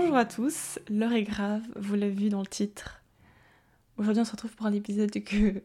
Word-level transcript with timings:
Bon. 0.00 0.06
Bonjour 0.06 0.16
à 0.16 0.24
tous, 0.24 0.78
l'heure 0.88 1.12
est 1.12 1.24
grave, 1.24 1.62
vous 1.76 1.94
l'avez 1.94 2.14
vu 2.14 2.28
dans 2.30 2.40
le 2.40 2.46
titre. 2.46 3.02
Aujourd'hui 3.98 4.22
on 4.22 4.24
se 4.24 4.32
retrouve 4.32 4.56
pour 4.56 4.64
un 4.64 4.72
épisode 4.72 5.12
que 5.22 5.62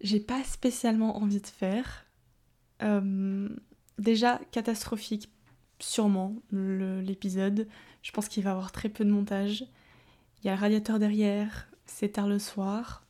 j'ai 0.00 0.20
pas 0.20 0.44
spécialement 0.44 1.16
envie 1.16 1.40
de 1.40 1.46
faire. 1.46 2.06
Euh, 2.80 3.48
déjà 3.98 4.40
catastrophique 4.52 5.30
sûrement 5.80 6.36
l'épisode. 6.52 7.66
Je 8.02 8.12
pense 8.12 8.28
qu'il 8.28 8.44
va 8.44 8.52
avoir 8.52 8.70
très 8.70 8.88
peu 8.88 9.04
de 9.04 9.10
montage. 9.10 9.66
Il 10.40 10.46
y 10.46 10.48
a 10.50 10.54
le 10.54 10.60
radiateur 10.60 11.00
derrière, 11.00 11.68
c'est 11.86 12.10
tard 12.10 12.28
le 12.28 12.38
soir. 12.38 13.04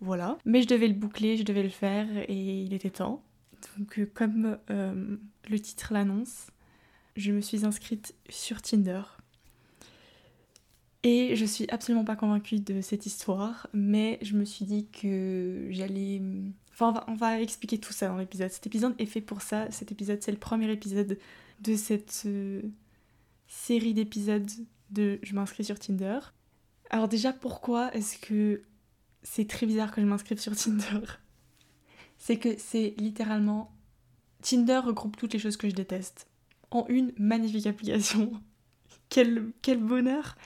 Voilà. 0.00 0.36
Mais 0.44 0.60
je 0.60 0.68
devais 0.68 0.88
le 0.88 0.94
boucler, 0.94 1.38
je 1.38 1.42
devais 1.42 1.62
le 1.62 1.70
faire 1.70 2.06
et 2.28 2.62
il 2.62 2.74
était 2.74 2.90
temps. 2.90 3.24
Donc 3.78 3.98
euh, 3.98 4.10
comme 4.12 4.58
euh, 4.68 5.16
le 5.48 5.58
titre 5.58 5.94
l'annonce, 5.94 6.48
je 7.16 7.32
me 7.32 7.40
suis 7.40 7.64
inscrite 7.64 8.14
sur 8.28 8.60
Tinder. 8.60 9.00
Et 11.04 11.36
je 11.36 11.44
suis 11.44 11.66
absolument 11.68 12.04
pas 12.04 12.16
convaincue 12.16 12.60
de 12.60 12.80
cette 12.80 13.04
histoire, 13.04 13.68
mais 13.74 14.18
je 14.22 14.34
me 14.34 14.46
suis 14.46 14.64
dit 14.64 14.86
que 14.86 15.66
j'allais... 15.68 16.22
Enfin, 16.72 17.04
on 17.06 17.14
va, 17.14 17.42
expliquer 17.42 17.76
tout 17.78 17.92
ça 17.92 18.08
dans 18.08 18.16
l'épisode. 18.16 18.50
Cet 18.50 18.66
épisode 18.66 18.94
est 18.98 19.06
fait 19.06 19.20
pour 19.20 19.42
ça. 19.42 19.70
Cet 19.70 19.92
épisode, 19.92 20.22
c'est 20.22 20.32
le 20.32 20.38
premier 20.38 20.72
épisode 20.72 21.18
de 21.60 21.76
cette 21.76 22.22
euh, 22.24 22.62
série 23.46 23.92
d'épisodes 23.92 24.50
de 24.90 25.18
Je 25.22 25.34
m'inscris 25.34 25.64
sur 25.64 25.78
Tinder. 25.78 26.20
Alors 26.88 27.06
déjà, 27.06 27.34
pourquoi 27.34 27.94
est-ce 27.94 28.16
que 28.16 28.62
c'est 29.22 29.46
très 29.46 29.66
bizarre 29.66 29.92
que 29.92 30.00
je 30.00 30.06
m'inscrive 30.06 30.40
sur 30.40 30.56
Tinder? 30.56 31.04
C'est 32.16 32.38
que 32.38 32.56
c'est 32.56 32.94
littéralement... 32.96 33.70
Tinder 34.40 34.78
regroupe 34.78 35.18
toutes 35.18 35.34
les 35.34 35.38
choses 35.38 35.58
que 35.58 35.68
je 35.68 35.74
déteste 35.74 36.28
en 36.70 36.86
une 36.88 37.12
magnifique 37.18 37.66
application. 37.66 38.32
quel, 39.10 39.52
quel 39.60 39.78
bonheur 39.78 40.36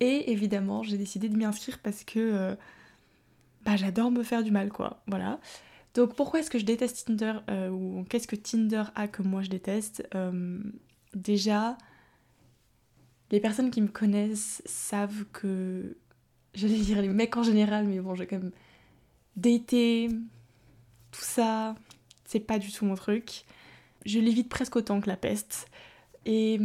Et 0.00 0.30
évidemment, 0.30 0.82
j'ai 0.82 0.96
décidé 0.96 1.28
de 1.28 1.36
m'y 1.36 1.44
inscrire 1.44 1.78
parce 1.80 2.04
que 2.04 2.18
euh, 2.18 2.54
bah, 3.64 3.76
j'adore 3.76 4.10
me 4.10 4.22
faire 4.22 4.42
du 4.42 4.50
mal, 4.50 4.70
quoi. 4.70 5.02
Voilà. 5.06 5.40
Donc 5.94 6.14
pourquoi 6.14 6.40
est-ce 6.40 6.50
que 6.50 6.58
je 6.58 6.64
déteste 6.64 7.06
Tinder 7.06 7.34
euh, 7.50 7.70
ou 7.70 8.04
qu'est-ce 8.08 8.28
que 8.28 8.36
Tinder 8.36 8.84
a 8.94 9.08
que 9.08 9.22
moi 9.22 9.42
je 9.42 9.50
déteste 9.50 10.06
euh, 10.14 10.60
Déjà, 11.14 11.76
les 13.30 13.40
personnes 13.40 13.70
qui 13.70 13.80
me 13.80 13.88
connaissent 13.88 14.62
savent 14.66 15.24
que 15.32 15.96
j'allais 16.54 16.78
dire 16.78 17.00
les 17.02 17.08
mecs 17.08 17.36
en 17.36 17.42
général, 17.42 17.86
mais 17.86 18.00
bon, 18.00 18.14
j'ai 18.14 18.26
quand 18.26 18.38
même 18.38 18.52
daté, 19.36 20.08
tout 21.10 21.22
ça, 21.22 21.74
c'est 22.24 22.40
pas 22.40 22.58
du 22.58 22.70
tout 22.70 22.84
mon 22.84 22.94
truc 22.94 23.44
je 24.08 24.18
l'évite 24.18 24.48
presque 24.48 24.76
autant 24.76 25.00
que 25.00 25.08
la 25.08 25.16
peste. 25.16 25.68
Et 26.24 26.58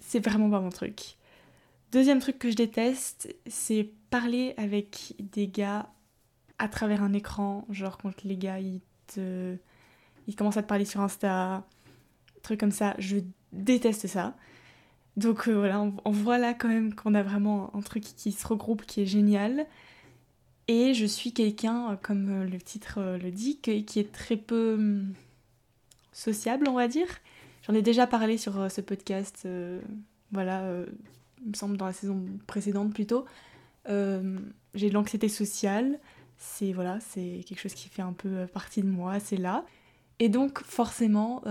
c'est 0.00 0.24
vraiment 0.24 0.50
pas 0.50 0.60
mon 0.60 0.70
truc. 0.70 1.16
Deuxième 1.94 2.18
truc 2.18 2.40
que 2.40 2.50
je 2.50 2.56
déteste, 2.56 3.32
c'est 3.46 3.88
parler 4.10 4.52
avec 4.56 5.14
des 5.20 5.46
gars 5.46 5.88
à 6.58 6.66
travers 6.66 7.04
un 7.04 7.12
écran, 7.12 7.64
genre 7.70 7.98
quand 7.98 8.24
les 8.24 8.36
gars 8.36 8.58
ils 8.58 8.80
commencent 10.36 10.56
à 10.56 10.64
te 10.64 10.66
parler 10.66 10.86
sur 10.86 11.00
Insta, 11.02 11.64
trucs 12.42 12.58
comme 12.58 12.72
ça, 12.72 12.96
je 12.98 13.18
déteste 13.52 14.08
ça. 14.08 14.34
Donc 15.16 15.46
euh, 15.46 15.52
voilà, 15.52 15.80
on, 16.04 16.10
voit 16.10 16.38
là 16.38 16.52
quand 16.52 16.66
même 16.66 16.96
qu'on 16.96 17.14
a 17.14 17.22
vraiment 17.22 17.70
un 17.76 17.80
truc 17.80 18.02
qui 18.02 18.32
se 18.32 18.44
regroupe 18.44 18.84
qui 18.86 19.02
est 19.02 19.06
génial. 19.06 19.64
Et 20.66 20.94
je 20.94 21.06
suis 21.06 21.32
quelqu'un, 21.32 21.96
comme 22.02 22.42
euh, 22.42 22.44
le 22.44 22.58
titre 22.58 22.98
euh, 22.98 23.18
le 23.18 23.30
dit, 23.30 23.58
qui 23.58 24.00
est 24.00 24.12
très 24.12 24.36
peu 24.36 24.74
hum, 24.74 25.14
sociable, 26.10 26.66
on 26.68 26.74
va 26.74 26.88
dire. 26.88 27.06
J'en 27.66 27.74
ai 27.74 27.82
déjà 27.82 28.08
parlé 28.08 28.36
sur 28.36 28.60
euh, 28.60 28.68
ce 28.68 28.80
podcast, 28.80 29.44
euh, 29.46 29.80
voilà, 30.32 30.62
euh, 30.64 30.86
me 31.44 31.54
semble 31.54 31.76
dans 31.76 31.86
la 31.86 31.92
saison 31.92 32.24
précédente 32.46 32.92
plutôt. 32.92 33.24
j'ai 33.86 34.88
de 34.88 34.94
l'anxiété 34.94 35.28
sociale, 35.28 35.98
c'est 36.36 36.72
voilà, 36.72 36.98
c'est 37.00 37.44
quelque 37.46 37.60
chose 37.60 37.74
qui 37.74 37.88
fait 37.88 38.02
un 38.02 38.12
peu 38.12 38.46
partie 38.46 38.82
de 38.82 38.88
moi, 38.88 39.20
c'est 39.20 39.36
là. 39.36 39.64
Et 40.20 40.28
donc 40.28 40.62
forcément, 40.62 41.42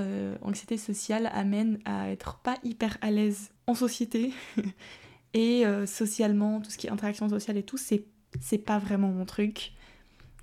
anxiété 0.41 0.77
sociale 0.77 1.29
amène 1.33 1.79
à 1.85 2.09
être 2.09 2.39
pas 2.39 2.57
hyper 2.63 2.97
à 3.01 3.11
l'aise 3.11 3.51
en 3.67 3.75
société 3.75 4.33
et 5.33 5.63
socialement, 5.85 6.61
tout 6.61 6.71
ce 6.71 6.77
qui 6.77 6.87
est 6.87 6.91
interaction 6.91 7.29
sociale 7.29 7.57
et 7.57 7.63
tout, 7.63 7.77
c'est 7.77 8.05
c'est 8.41 8.57
pas 8.57 8.79
vraiment 8.79 9.09
mon 9.09 9.25
truc. 9.25 9.73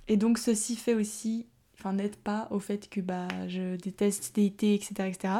Et 0.07 0.17
donc 0.17 0.37
ceci 0.37 0.75
fait 0.75 0.93
aussi 0.93 1.47
enfin 1.81 1.93
n'aide 1.93 2.15
pas 2.15 2.47
au 2.51 2.59
fait 2.59 2.89
que 2.89 3.01
bah 3.01 3.27
je 3.47 3.75
déteste 3.75 4.35
dater, 4.35 4.75
etc., 4.75 4.93
etc. 5.07 5.33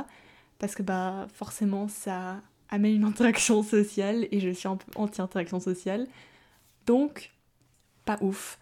Parce 0.60 0.76
que 0.76 0.84
bah 0.84 1.28
forcément 1.34 1.88
ça 1.88 2.42
amène 2.72 2.96
une 2.96 3.04
interaction 3.04 3.62
sociale 3.64 4.28
et 4.32 4.40
je 4.40 4.50
suis 4.50 4.68
un 4.68 4.78
peu 4.78 4.92
anti-interaction 4.96 5.60
sociale. 5.60 6.08
Donc, 6.88 7.32
pas 8.06 8.18
ouf 8.22 8.58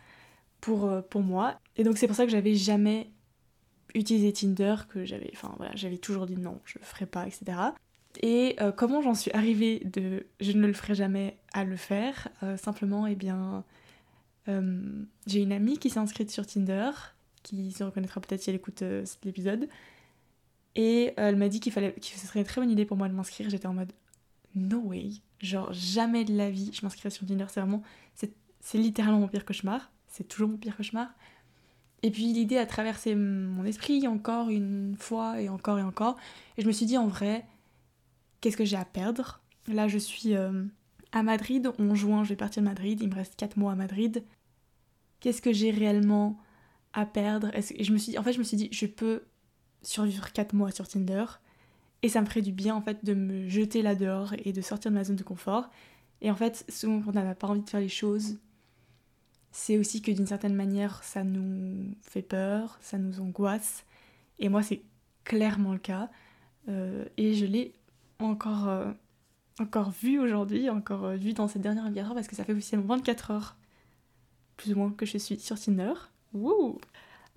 pour, 0.61 0.85
euh, 0.85 1.01
pour 1.01 1.21
moi. 1.21 1.59
Et 1.77 1.83
donc 1.83 1.97
c'est 1.97 2.07
pour 2.07 2.15
ça 2.15 2.25
que 2.25 2.31
j'avais 2.31 2.55
jamais 2.55 3.09
utilisé 3.95 4.33
Tinder, 4.33 4.75
que 4.89 5.05
j'avais, 5.05 5.31
enfin 5.33 5.53
voilà, 5.57 5.71
j'avais 5.75 5.97
toujours 5.97 6.25
dit 6.25 6.35
non, 6.35 6.59
je 6.65 6.77
le 6.79 6.85
ferai 6.85 7.05
pas, 7.05 7.25
etc. 7.25 7.57
Et 8.21 8.55
euh, 8.59 8.71
comment 8.71 9.01
j'en 9.01 9.13
suis 9.13 9.31
arrivée 9.31 9.79
de 9.85 10.25
je 10.39 10.51
ne 10.51 10.67
le 10.67 10.73
ferai 10.73 10.95
jamais 10.95 11.37
à 11.53 11.63
le 11.63 11.75
faire 11.75 12.27
euh, 12.43 12.57
Simplement, 12.57 13.07
eh 13.07 13.15
bien, 13.15 13.63
j'ai 15.27 15.41
une 15.41 15.51
amie 15.51 15.77
qui 15.77 15.91
s'est 15.91 15.99
inscrite 15.99 16.31
sur 16.31 16.47
Tinder 16.47 16.89
qui 17.43 17.71
se 17.71 17.83
reconnaîtra 17.83 18.19
peut-être 18.19 18.41
si 18.41 18.49
elle 18.49 18.55
écoute 18.55 18.83
cet 19.05 19.23
épisode. 19.27 19.69
Et 20.79 21.09
euh, 21.19 21.27
elle 21.27 21.35
m'a 21.35 21.49
dit 21.49 21.59
qu'il 21.59 21.73
fallait, 21.73 21.91
que 21.91 22.05
ce 22.05 22.25
serait 22.25 22.39
une 22.39 22.45
très 22.45 22.61
bonne 22.61 22.71
idée 22.71 22.85
pour 22.85 22.95
moi 22.95 23.09
de 23.09 23.13
m'inscrire. 23.13 23.49
J'étais 23.49 23.67
en 23.67 23.73
mode 23.73 23.91
no 24.55 24.79
way, 24.79 25.09
genre 25.41 25.73
jamais 25.73 26.23
de 26.23 26.33
la 26.33 26.49
vie 26.49 26.71
je 26.71 26.85
m'inscrirais 26.85 27.09
sur 27.09 27.27
Tinder. 27.27 27.47
C'est 27.49 27.59
vraiment, 27.59 27.83
c'est 28.15 28.77
littéralement 28.77 29.19
mon 29.19 29.27
pire 29.27 29.43
cauchemar. 29.43 29.91
C'est 30.07 30.25
toujours 30.25 30.47
mon 30.47 30.55
pire 30.55 30.77
cauchemar. 30.77 31.09
Et 32.01 32.11
puis 32.11 32.31
l'idée 32.31 32.57
a 32.57 32.65
traversé 32.65 33.13
mon 33.13 33.65
esprit 33.65 34.07
encore 34.07 34.47
une 34.47 34.95
fois 34.97 35.41
et 35.41 35.49
encore 35.49 35.79
et 35.79 35.83
encore. 35.83 36.15
Et 36.57 36.61
je 36.61 36.67
me 36.67 36.71
suis 36.71 36.85
dit 36.85 36.97
en 36.97 37.07
vrai, 37.07 37.45
qu'est-ce 38.39 38.55
que 38.55 38.63
j'ai 38.63 38.77
à 38.77 38.85
perdre? 38.85 39.41
Là 39.67 39.89
je 39.89 39.97
suis 39.97 40.33
euh, 40.33 40.63
à 41.11 41.23
Madrid, 41.23 41.69
en 41.77 41.93
juin 41.93 42.23
je 42.23 42.29
vais 42.29 42.37
partir 42.37 42.63
de 42.63 42.69
Madrid, 42.69 42.97
il 43.01 43.09
me 43.09 43.15
reste 43.15 43.35
4 43.35 43.57
mois 43.57 43.73
à 43.73 43.75
Madrid. 43.75 44.23
Qu'est-ce 45.19 45.41
que 45.41 45.51
j'ai 45.51 45.71
réellement 45.71 46.39
à 46.93 47.05
perdre? 47.05 47.51
Je 47.53 47.91
me 47.91 47.97
suis 47.97 48.17
en 48.17 48.23
fait, 48.23 48.31
je 48.31 48.39
me 48.39 48.45
suis 48.45 48.55
dit, 48.55 48.69
je 48.71 48.85
peux 48.85 49.23
survivre 49.81 50.31
4 50.31 50.53
mois 50.53 50.71
sur 50.71 50.87
Tinder. 50.87 51.25
Et 52.01 52.09
ça 52.09 52.21
me 52.21 52.25
ferait 52.25 52.41
du 52.41 52.51
bien 52.51 52.75
en 52.75 52.81
fait 52.81 53.03
de 53.03 53.13
me 53.13 53.47
jeter 53.47 53.81
là 53.81 53.95
dehors 53.95 54.33
et 54.45 54.53
de 54.53 54.61
sortir 54.61 54.91
de 54.91 54.95
ma 54.95 55.03
zone 55.03 55.17
de 55.17 55.23
confort. 55.23 55.69
Et 56.21 56.31
en 56.31 56.35
fait, 56.35 56.65
souvent 56.69 57.01
quand 57.01 57.11
on 57.11 57.23
n'a 57.23 57.35
pas 57.35 57.47
envie 57.47 57.61
de 57.61 57.69
faire 57.69 57.79
les 57.79 57.89
choses, 57.89 58.37
c'est 59.51 59.77
aussi 59.77 60.01
que 60.01 60.11
d'une 60.11 60.27
certaine 60.27 60.55
manière 60.55 61.03
ça 61.03 61.23
nous 61.23 61.93
fait 62.01 62.21
peur, 62.21 62.77
ça 62.81 62.97
nous 62.97 63.19
angoisse. 63.19 63.85
Et 64.39 64.49
moi 64.49 64.63
c'est 64.63 64.81
clairement 65.23 65.73
le 65.73 65.79
cas. 65.79 66.09
Euh, 66.67 67.05
et 67.17 67.33
je 67.33 67.45
l'ai 67.45 67.73
encore, 68.19 68.67
euh, 68.67 68.91
encore 69.59 69.91
vu 69.91 70.19
aujourd'hui, 70.19 70.69
encore 70.69 71.05
euh, 71.05 71.15
vu 71.15 71.33
dans 71.33 71.47
cette 71.47 71.61
dernière 71.61 71.85
24 71.85 72.07
heures 72.07 72.15
parce 72.15 72.27
que 72.27 72.35
ça 72.35 72.43
fait 72.43 72.53
officiellement 72.53 72.95
24 72.95 73.31
heures 73.31 73.55
plus 74.57 74.73
ou 74.73 74.75
moins 74.75 74.91
que 74.91 75.05
je 75.05 75.17
suis 75.17 75.39
sur 75.39 75.59
Tinder. 75.59 75.93
Wouh 76.33 76.79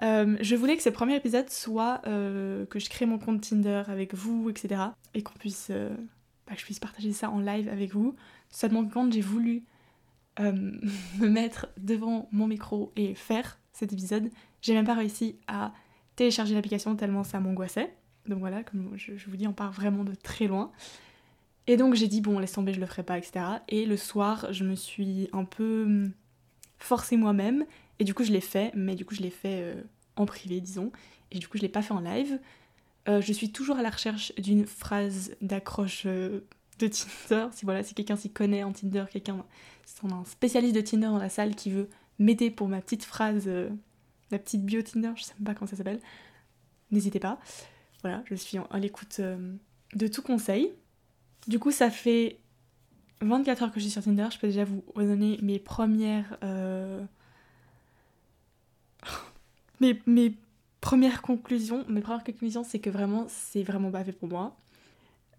euh, 0.02 0.36
je 0.40 0.56
voulais 0.56 0.76
que 0.76 0.82
ce 0.82 0.90
premier 0.90 1.16
épisode 1.16 1.48
soit 1.48 2.00
euh, 2.06 2.66
que 2.66 2.78
je 2.78 2.90
crée 2.90 3.06
mon 3.06 3.18
compte 3.18 3.40
Tinder 3.40 3.82
avec 3.86 4.14
vous, 4.14 4.50
etc. 4.50 4.82
Et 5.14 5.22
qu'on 5.22 5.34
puisse, 5.34 5.68
euh, 5.70 5.90
bah, 6.46 6.54
que 6.54 6.60
je 6.60 6.64
puisse 6.64 6.80
partager 6.80 7.12
ça 7.12 7.30
en 7.30 7.38
live 7.38 7.68
avec 7.68 7.92
vous. 7.92 8.16
Seulement 8.50 8.84
quand 8.84 9.12
j'ai 9.12 9.20
voulu 9.20 9.64
me 10.40 11.28
mettre 11.28 11.68
devant 11.76 12.26
mon 12.32 12.46
micro 12.46 12.90
et 12.96 13.14
faire 13.14 13.58
cet 13.72 13.92
épisode, 13.92 14.30
j'ai 14.62 14.72
même 14.72 14.86
pas 14.86 14.94
réussi 14.94 15.36
à 15.46 15.72
télécharger 16.16 16.54
l'application 16.54 16.96
tellement 16.96 17.22
ça 17.22 17.38
m'angoissait. 17.38 17.94
Donc 18.26 18.38
voilà, 18.38 18.62
comme 18.62 18.92
je, 18.96 19.16
je, 19.16 19.28
vous 19.28 19.36
dis, 19.36 19.46
on 19.46 19.52
part 19.52 19.72
vraiment 19.72 20.04
de 20.04 20.14
très 20.14 20.46
loin. 20.46 20.72
Et 21.66 21.76
donc 21.76 21.94
j'ai 21.94 22.08
dit 22.08 22.22
bon, 22.22 22.38
laisse 22.38 22.52
tomber, 22.52 22.72
je 22.72 22.80
le 22.80 22.86
ferai 22.86 23.02
pas, 23.02 23.18
etc. 23.18 23.44
Et 23.68 23.84
le 23.84 23.96
soir, 23.96 24.52
je 24.52 24.64
me 24.64 24.74
suis 24.74 25.28
un 25.32 25.44
peu 25.44 25.84
hum, 25.84 26.12
forcée 26.78 27.16
moi-même 27.16 27.66
et 28.02 28.04
du 28.04 28.14
coup, 28.14 28.24
je 28.24 28.32
l'ai 28.32 28.40
fait, 28.40 28.72
mais 28.74 28.96
du 28.96 29.04
coup, 29.04 29.14
je 29.14 29.20
l'ai 29.20 29.30
fait 29.30 29.60
euh, 29.62 29.80
en 30.16 30.26
privé, 30.26 30.60
disons. 30.60 30.90
Et 31.30 31.38
du 31.38 31.46
coup, 31.46 31.56
je 31.56 31.62
l'ai 31.62 31.68
pas 31.68 31.82
fait 31.82 31.94
en 31.94 32.00
live. 32.00 32.40
Euh, 33.08 33.20
je 33.20 33.32
suis 33.32 33.52
toujours 33.52 33.76
à 33.76 33.82
la 33.82 33.90
recherche 33.90 34.34
d'une 34.38 34.66
phrase 34.66 35.36
d'accroche 35.40 36.02
euh, 36.06 36.40
de 36.80 36.88
Tinder. 36.88 37.46
Si 37.52 37.64
voilà, 37.64 37.84
si 37.84 37.94
quelqu'un 37.94 38.16
s'y 38.16 38.28
connaît 38.28 38.64
en 38.64 38.72
Tinder, 38.72 39.04
quelqu'un, 39.08 39.44
un 40.02 40.24
spécialiste 40.24 40.74
de 40.74 40.80
Tinder 40.80 41.06
dans 41.06 41.18
la 41.18 41.28
salle 41.28 41.54
qui 41.54 41.70
veut 41.70 41.88
m'aider 42.18 42.50
pour 42.50 42.66
ma 42.66 42.80
petite 42.80 43.04
phrase, 43.04 43.48
la 44.32 44.38
petite 44.40 44.64
bio 44.64 44.82
Tinder, 44.82 45.12
je 45.14 45.22
sais 45.22 45.34
même 45.38 45.44
pas 45.44 45.54
comment 45.54 45.70
ça 45.70 45.76
s'appelle. 45.76 46.00
N'hésitez 46.90 47.20
pas. 47.20 47.38
Voilà, 48.00 48.24
je 48.26 48.34
suis 48.34 48.58
à 48.68 48.80
l'écoute 48.80 49.20
de 49.20 50.06
tout 50.08 50.22
conseil. 50.22 50.72
Du 51.46 51.60
coup, 51.60 51.70
ça 51.70 51.88
fait 51.88 52.40
24 53.20 53.62
heures 53.62 53.70
que 53.70 53.78
je 53.78 53.84
suis 53.84 53.92
sur 53.92 54.02
Tinder. 54.02 54.26
Je 54.32 54.40
peux 54.40 54.48
déjà 54.48 54.64
vous 54.64 54.82
donner 54.96 55.38
mes 55.40 55.60
premières 55.60 56.36
mes, 60.06 60.34
premières 60.80 61.22
conclusions, 61.22 61.84
mes 61.88 62.00
premières 62.00 62.24
conclusions, 62.24 62.64
c'est 62.64 62.78
que 62.78 62.90
vraiment, 62.90 63.26
c'est 63.28 63.62
vraiment 63.62 63.90
pas 63.90 64.04
fait 64.04 64.12
pour 64.12 64.28
moi. 64.28 64.56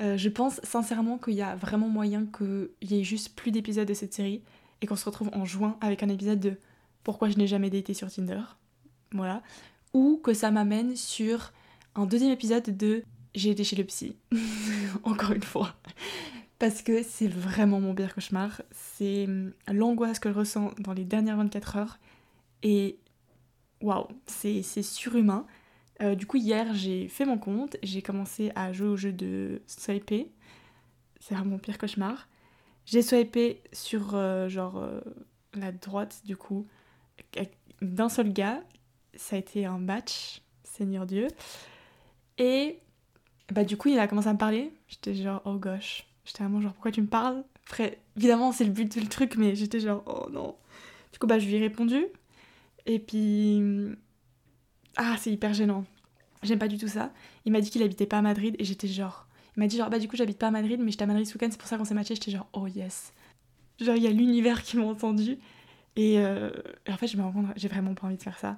Euh, 0.01 0.17
je 0.17 0.29
pense 0.29 0.59
sincèrement 0.63 1.17
qu'il 1.17 1.35
y 1.35 1.41
a 1.41 1.55
vraiment 1.55 1.87
moyen 1.87 2.25
qu'il 2.25 2.69
y 2.81 2.99
ait 2.99 3.03
juste 3.03 3.35
plus 3.35 3.51
d'épisodes 3.51 3.87
de 3.87 3.93
cette 3.93 4.13
série 4.13 4.41
et 4.81 4.87
qu'on 4.87 4.95
se 4.95 5.05
retrouve 5.05 5.29
en 5.33 5.45
juin 5.45 5.77
avec 5.81 6.01
un 6.03 6.09
épisode 6.09 6.39
de 6.39 6.57
Pourquoi 7.03 7.29
je 7.29 7.37
n'ai 7.37 7.47
jamais 7.47 7.69
daté 7.69 7.93
sur 7.93 8.11
Tinder. 8.11 8.41
Voilà. 9.11 9.43
Ou 9.93 10.19
que 10.23 10.33
ça 10.33 10.49
m'amène 10.49 10.95
sur 10.95 11.53
un 11.95 12.05
deuxième 12.05 12.31
épisode 12.31 12.75
de 12.75 13.03
J'ai 13.35 13.51
été 13.51 13.63
chez 13.63 13.75
le 13.75 13.83
psy. 13.83 14.15
Encore 15.03 15.31
une 15.31 15.43
fois. 15.43 15.75
Parce 16.57 16.81
que 16.81 17.03
c'est 17.03 17.27
vraiment 17.27 17.79
mon 17.79 17.93
pire 17.93 18.15
cauchemar. 18.15 18.61
C'est 18.71 19.25
hum, 19.25 19.51
l'angoisse 19.67 20.19
que 20.19 20.31
je 20.31 20.35
ressens 20.35 20.71
dans 20.79 20.93
les 20.93 21.03
dernières 21.03 21.37
24 21.37 21.77
heures. 21.77 21.99
Et 22.63 22.97
waouh, 23.83 24.07
c'est 24.25 24.63
surhumain. 24.63 25.45
Euh, 26.01 26.15
du 26.15 26.25
coup, 26.25 26.37
hier, 26.37 26.73
j'ai 26.73 27.07
fait 27.07 27.25
mon 27.25 27.37
compte, 27.37 27.77
j'ai 27.83 28.01
commencé 28.01 28.51
à 28.55 28.73
jouer 28.73 28.87
au 28.87 28.97
jeu 28.97 29.11
de 29.11 29.61
swiper. 29.67 30.31
C'est 31.19 31.35
mon 31.43 31.59
pire 31.59 31.77
cauchemar. 31.77 32.27
J'ai 32.85 33.01
swipé 33.01 33.61
sur 33.71 34.15
euh, 34.15 34.49
genre 34.49 34.77
euh, 34.77 34.99
la 35.53 35.71
droite, 35.71 36.21
du 36.25 36.35
coup, 36.35 36.67
d'un 37.81 38.09
seul 38.09 38.33
gars. 38.33 38.61
Ça 39.15 39.35
a 39.35 39.39
été 39.39 39.65
un 39.65 39.77
match, 39.77 40.41
Seigneur 40.63 41.05
Dieu. 41.05 41.27
Et 42.37 42.79
bah, 43.51 43.63
du 43.63 43.77
coup, 43.77 43.89
il 43.89 43.99
a 43.99 44.07
commencé 44.07 44.27
à 44.27 44.33
me 44.33 44.37
parler. 44.37 44.73
J'étais 44.87 45.13
genre, 45.13 45.41
oh 45.45 45.55
gosh. 45.55 46.07
J'étais 46.25 46.43
vraiment 46.43 46.61
genre, 46.61 46.73
pourquoi 46.73 46.91
tu 46.91 47.01
me 47.01 47.07
parles? 47.07 47.43
Après, 47.67 47.99
évidemment, 48.17 48.51
c'est 48.51 48.65
le 48.65 48.71
but 48.71 48.97
du 48.97 49.07
truc, 49.07 49.37
mais 49.37 49.55
j'étais 49.55 49.79
genre, 49.79 50.03
oh 50.05 50.29
non. 50.31 50.55
Du 51.11 51.19
coup, 51.19 51.27
bah, 51.27 51.39
je 51.39 51.45
lui 51.45 51.55
ai 51.55 51.59
répondu. 51.59 52.07
Et 52.85 52.99
puis, 52.99 53.61
ah, 54.97 55.15
c'est 55.17 55.31
hyper 55.31 55.53
gênant. 55.53 55.85
J'aime 56.43 56.59
pas 56.59 56.67
du 56.67 56.77
tout 56.77 56.87
ça. 56.87 57.11
Il 57.45 57.51
m'a 57.51 57.61
dit 57.61 57.69
qu'il 57.69 57.81
habitait 57.83 58.05
pas 58.05 58.17
à 58.19 58.21
Madrid 58.21 58.55
et 58.59 58.65
j'étais 58.65 58.87
genre. 58.87 59.27
Il 59.55 59.61
m'a 59.61 59.67
dit 59.67 59.77
genre, 59.77 59.89
bah 59.89 59.99
du 59.99 60.07
coup, 60.07 60.15
j'habite 60.15 60.37
pas 60.37 60.47
à 60.47 60.51
Madrid, 60.51 60.79
mais 60.81 60.91
j'étais 60.91 61.03
à 61.03 61.07
Madrid 61.07 61.25
ce 61.25 61.33
week-end, 61.33 61.47
c'est 61.51 61.59
pour 61.59 61.67
ça 61.67 61.77
qu'on 61.77 61.85
s'est 61.85 61.93
matché. 61.93 62.15
J'étais 62.15 62.31
genre, 62.31 62.47
oh 62.53 62.67
yes. 62.67 63.13
Genre, 63.79 63.95
il 63.95 64.03
y 64.03 64.07
a 64.07 64.11
l'univers 64.11 64.63
qui 64.63 64.77
m'a 64.77 64.85
entendu. 64.85 65.37
Et, 65.95 66.19
euh, 66.19 66.51
en 66.89 66.97
fait, 66.97 67.07
je 67.07 67.17
me 67.17 67.23
rends 67.23 67.31
compte, 67.31 67.47
j'ai 67.55 67.67
vraiment 67.67 67.93
pas 67.93 68.07
envie 68.07 68.17
de 68.17 68.23
faire 68.23 68.39
ça. 68.39 68.57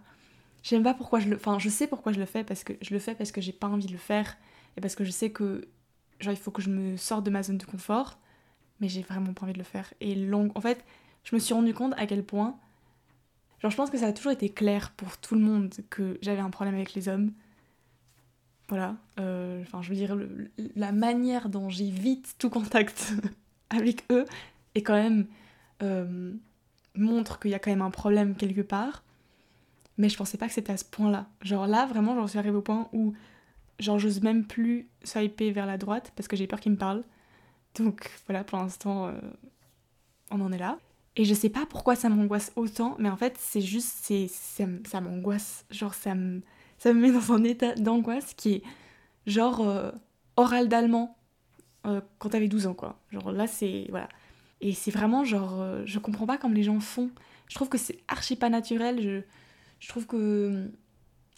J'aime 0.64 0.84
pas 0.84 0.94
pourquoi 0.94 1.20
je 1.20 1.30
le. 1.30 1.36
Enfin, 1.36 1.60
je 1.60 1.70
sais 1.70 1.88
pourquoi 1.88 2.12
je 2.12 2.20
le 2.20 2.26
fais, 2.26 2.44
parce 2.44 2.64
que 2.64 2.74
je 2.82 2.94
le 2.94 3.00
fais 3.00 3.14
parce 3.14 3.32
que 3.32 3.40
j'ai 3.42 3.52
pas 3.52 3.68
envie 3.68 3.86
de 3.86 3.92
le 3.92 3.98
faire. 3.98 4.38
Et 4.78 4.82
parce 4.82 4.96
que 4.96 5.04
je 5.04 5.12
sais 5.12 5.32
que. 5.32 5.68
Genre, 6.20 6.34
il 6.34 6.40
faut 6.40 6.52
que 6.52 6.62
je 6.62 6.70
me 6.70 6.98
sorte 6.98 7.26
de 7.26 7.30
ma 7.30 7.44
zone 7.44 7.58
de 7.58 7.66
confort. 7.66 8.20
Mais 8.80 8.90
j'ai 8.90 9.02
vraiment 9.02 9.34
pas 9.34 9.44
envie 9.44 9.54
de 9.54 9.60
le 9.60 9.64
faire. 9.64 9.94
Et 10.02 10.16
long. 10.16 10.52
En 10.56 10.62
fait, 10.62 10.84
je 11.24 11.36
me 11.36 11.40
suis 11.40 11.54
rendu 11.54 11.74
compte 11.74 11.94
à 11.98 12.08
quel 12.08 12.24
point 12.24 12.58
Genre, 13.60 13.72
je 13.72 13.78
pense 13.78 13.90
que 13.90 13.98
ça 13.98 14.08
a 14.08 14.14
toujours 14.14 14.32
été 14.32 14.50
clair 14.50 14.92
pour 14.92 15.18
tout 15.18 15.36
le 15.36 15.42
monde 15.42 15.74
que 15.90 16.18
j'avais 16.22 16.42
un 16.42 16.50
problème 16.50 16.76
avec 16.76 16.94
les 16.94 17.10
hommes. 17.10 17.32
Voilà. 18.70 18.96
Euh, 19.20 19.62
enfin, 19.62 19.82
je 19.82 19.90
veux 19.90 19.96
dire, 19.96 20.18
la 20.76 20.92
manière 20.92 21.50
dont 21.50 21.70
j'évite 21.70 22.36
tout 22.38 22.50
contact 22.50 23.14
avec 23.70 24.06
eux 24.12 24.26
est 24.76 24.82
quand 24.82 24.96
même. 24.96 25.28
Euh, 25.84 26.34
montre 26.98 27.40
qu'il 27.40 27.52
y 27.52 27.54
a 27.54 27.60
quand 27.60 27.72
même 27.72 27.82
un 27.82 27.92
problème 27.92 28.36
quelque 28.36 28.62
part. 28.62 29.04
Mais 29.98 30.10
je 30.10 30.18
pensais 30.18 30.38
pas 30.38 30.48
que 30.48 30.54
c'était 30.54 30.74
à 30.74 30.78
ce 30.78 30.86
point-là. 30.86 31.28
Genre 31.42 31.68
là, 31.68 31.86
vraiment, 31.86 32.16
j'en 32.16 32.28
suis 32.28 32.40
arrivée 32.40 32.58
au 32.58 32.62
point 32.62 32.90
où. 32.94 33.14
Genre, 33.80 34.00
j'ose 34.00 34.22
même 34.22 34.46
plus 34.46 34.88
swiper 35.04 35.52
vers 35.52 35.66
la 35.66 35.78
droite 35.78 36.14
parce 36.16 36.30
que 36.30 36.38
j'ai 36.38 36.48
peur 36.48 36.60
qu'ils 36.62 36.72
me 36.72 36.78
parlent. 36.78 37.04
Donc 37.78 38.10
voilà, 38.26 38.44
pour 38.46 38.58
l'instant, 38.58 39.08
euh, 39.08 39.12
on 40.32 40.40
en 40.42 40.52
est 40.52 40.58
là. 40.58 40.78
Et 41.18 41.24
je 41.24 41.34
sais 41.34 41.50
pas 41.50 41.66
pourquoi 41.66 41.96
ça 41.96 42.10
m'angoisse 42.10 42.52
autant, 42.56 42.96
mais 43.00 43.10
en 43.10 43.16
fait, 43.16 43.38
c'est 43.40 43.62
juste, 43.62 43.96
c'est, 44.02 44.28
ça, 44.28 45.00
m'angoisse. 45.00 45.66
Genre, 45.72 45.94
ça 45.94 46.14
me, 46.14 46.42
ça 46.78 46.94
me 46.94 47.00
met 47.00 47.12
dans 47.12 47.32
un 47.32 47.44
état 47.44 47.74
d'angoisse 47.76 48.34
qui 48.34 48.56
est 48.56 48.64
genre 49.26 49.62
euh, 49.62 49.92
oral 50.36 50.68
d'allemand 50.68 51.18
euh, 51.88 52.02
quand 52.20 52.30
t'avais 52.30 52.50
12 52.50 52.68
ans, 52.68 52.74
quoi. 52.74 53.00
Genre 53.12 53.32
là, 53.32 53.48
c'est. 53.48 53.88
Voilà. 53.90 54.10
Et 54.60 54.74
c'est 54.74 54.92
vraiment 54.92 55.24
genre. 55.24 55.62
Euh, 55.62 55.84
je 55.86 56.00
comprends 56.00 56.26
pas 56.26 56.38
comme 56.38 56.54
les 56.54 56.64
gens 56.64 56.80
font. 56.82 57.10
Je 57.48 57.56
trouve 57.56 57.70
que 57.70 57.78
c'est 57.78 58.00
archi 58.10 58.36
pas 58.36 58.50
naturel. 58.50 59.02
Je, 59.02 59.22
je 59.80 59.88
trouve 59.88 60.06
que. 60.08 60.70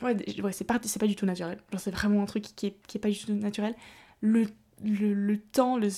Ouais, 0.02 0.42
ouais 0.42 0.52
c'est 0.54 0.64
pas, 0.64 0.80
pas 0.80 1.08
du 1.08 1.16
tout 1.16 1.26
naturel. 1.28 1.60
Genre, 1.72 1.82
c'est 1.82 1.92
vraiment 1.92 2.24
un 2.24 2.26
truc 2.26 2.44
qui 2.56 2.68
est, 2.68 2.78
qui 2.88 2.98
est 2.98 3.02
pas 3.02 3.10
du 3.10 3.18
tout 3.20 3.34
naturel. 3.34 3.76
Le, 4.22 4.48
le, 4.84 5.14
le 5.14 5.38
temps, 5.38 5.78
le 5.78 5.90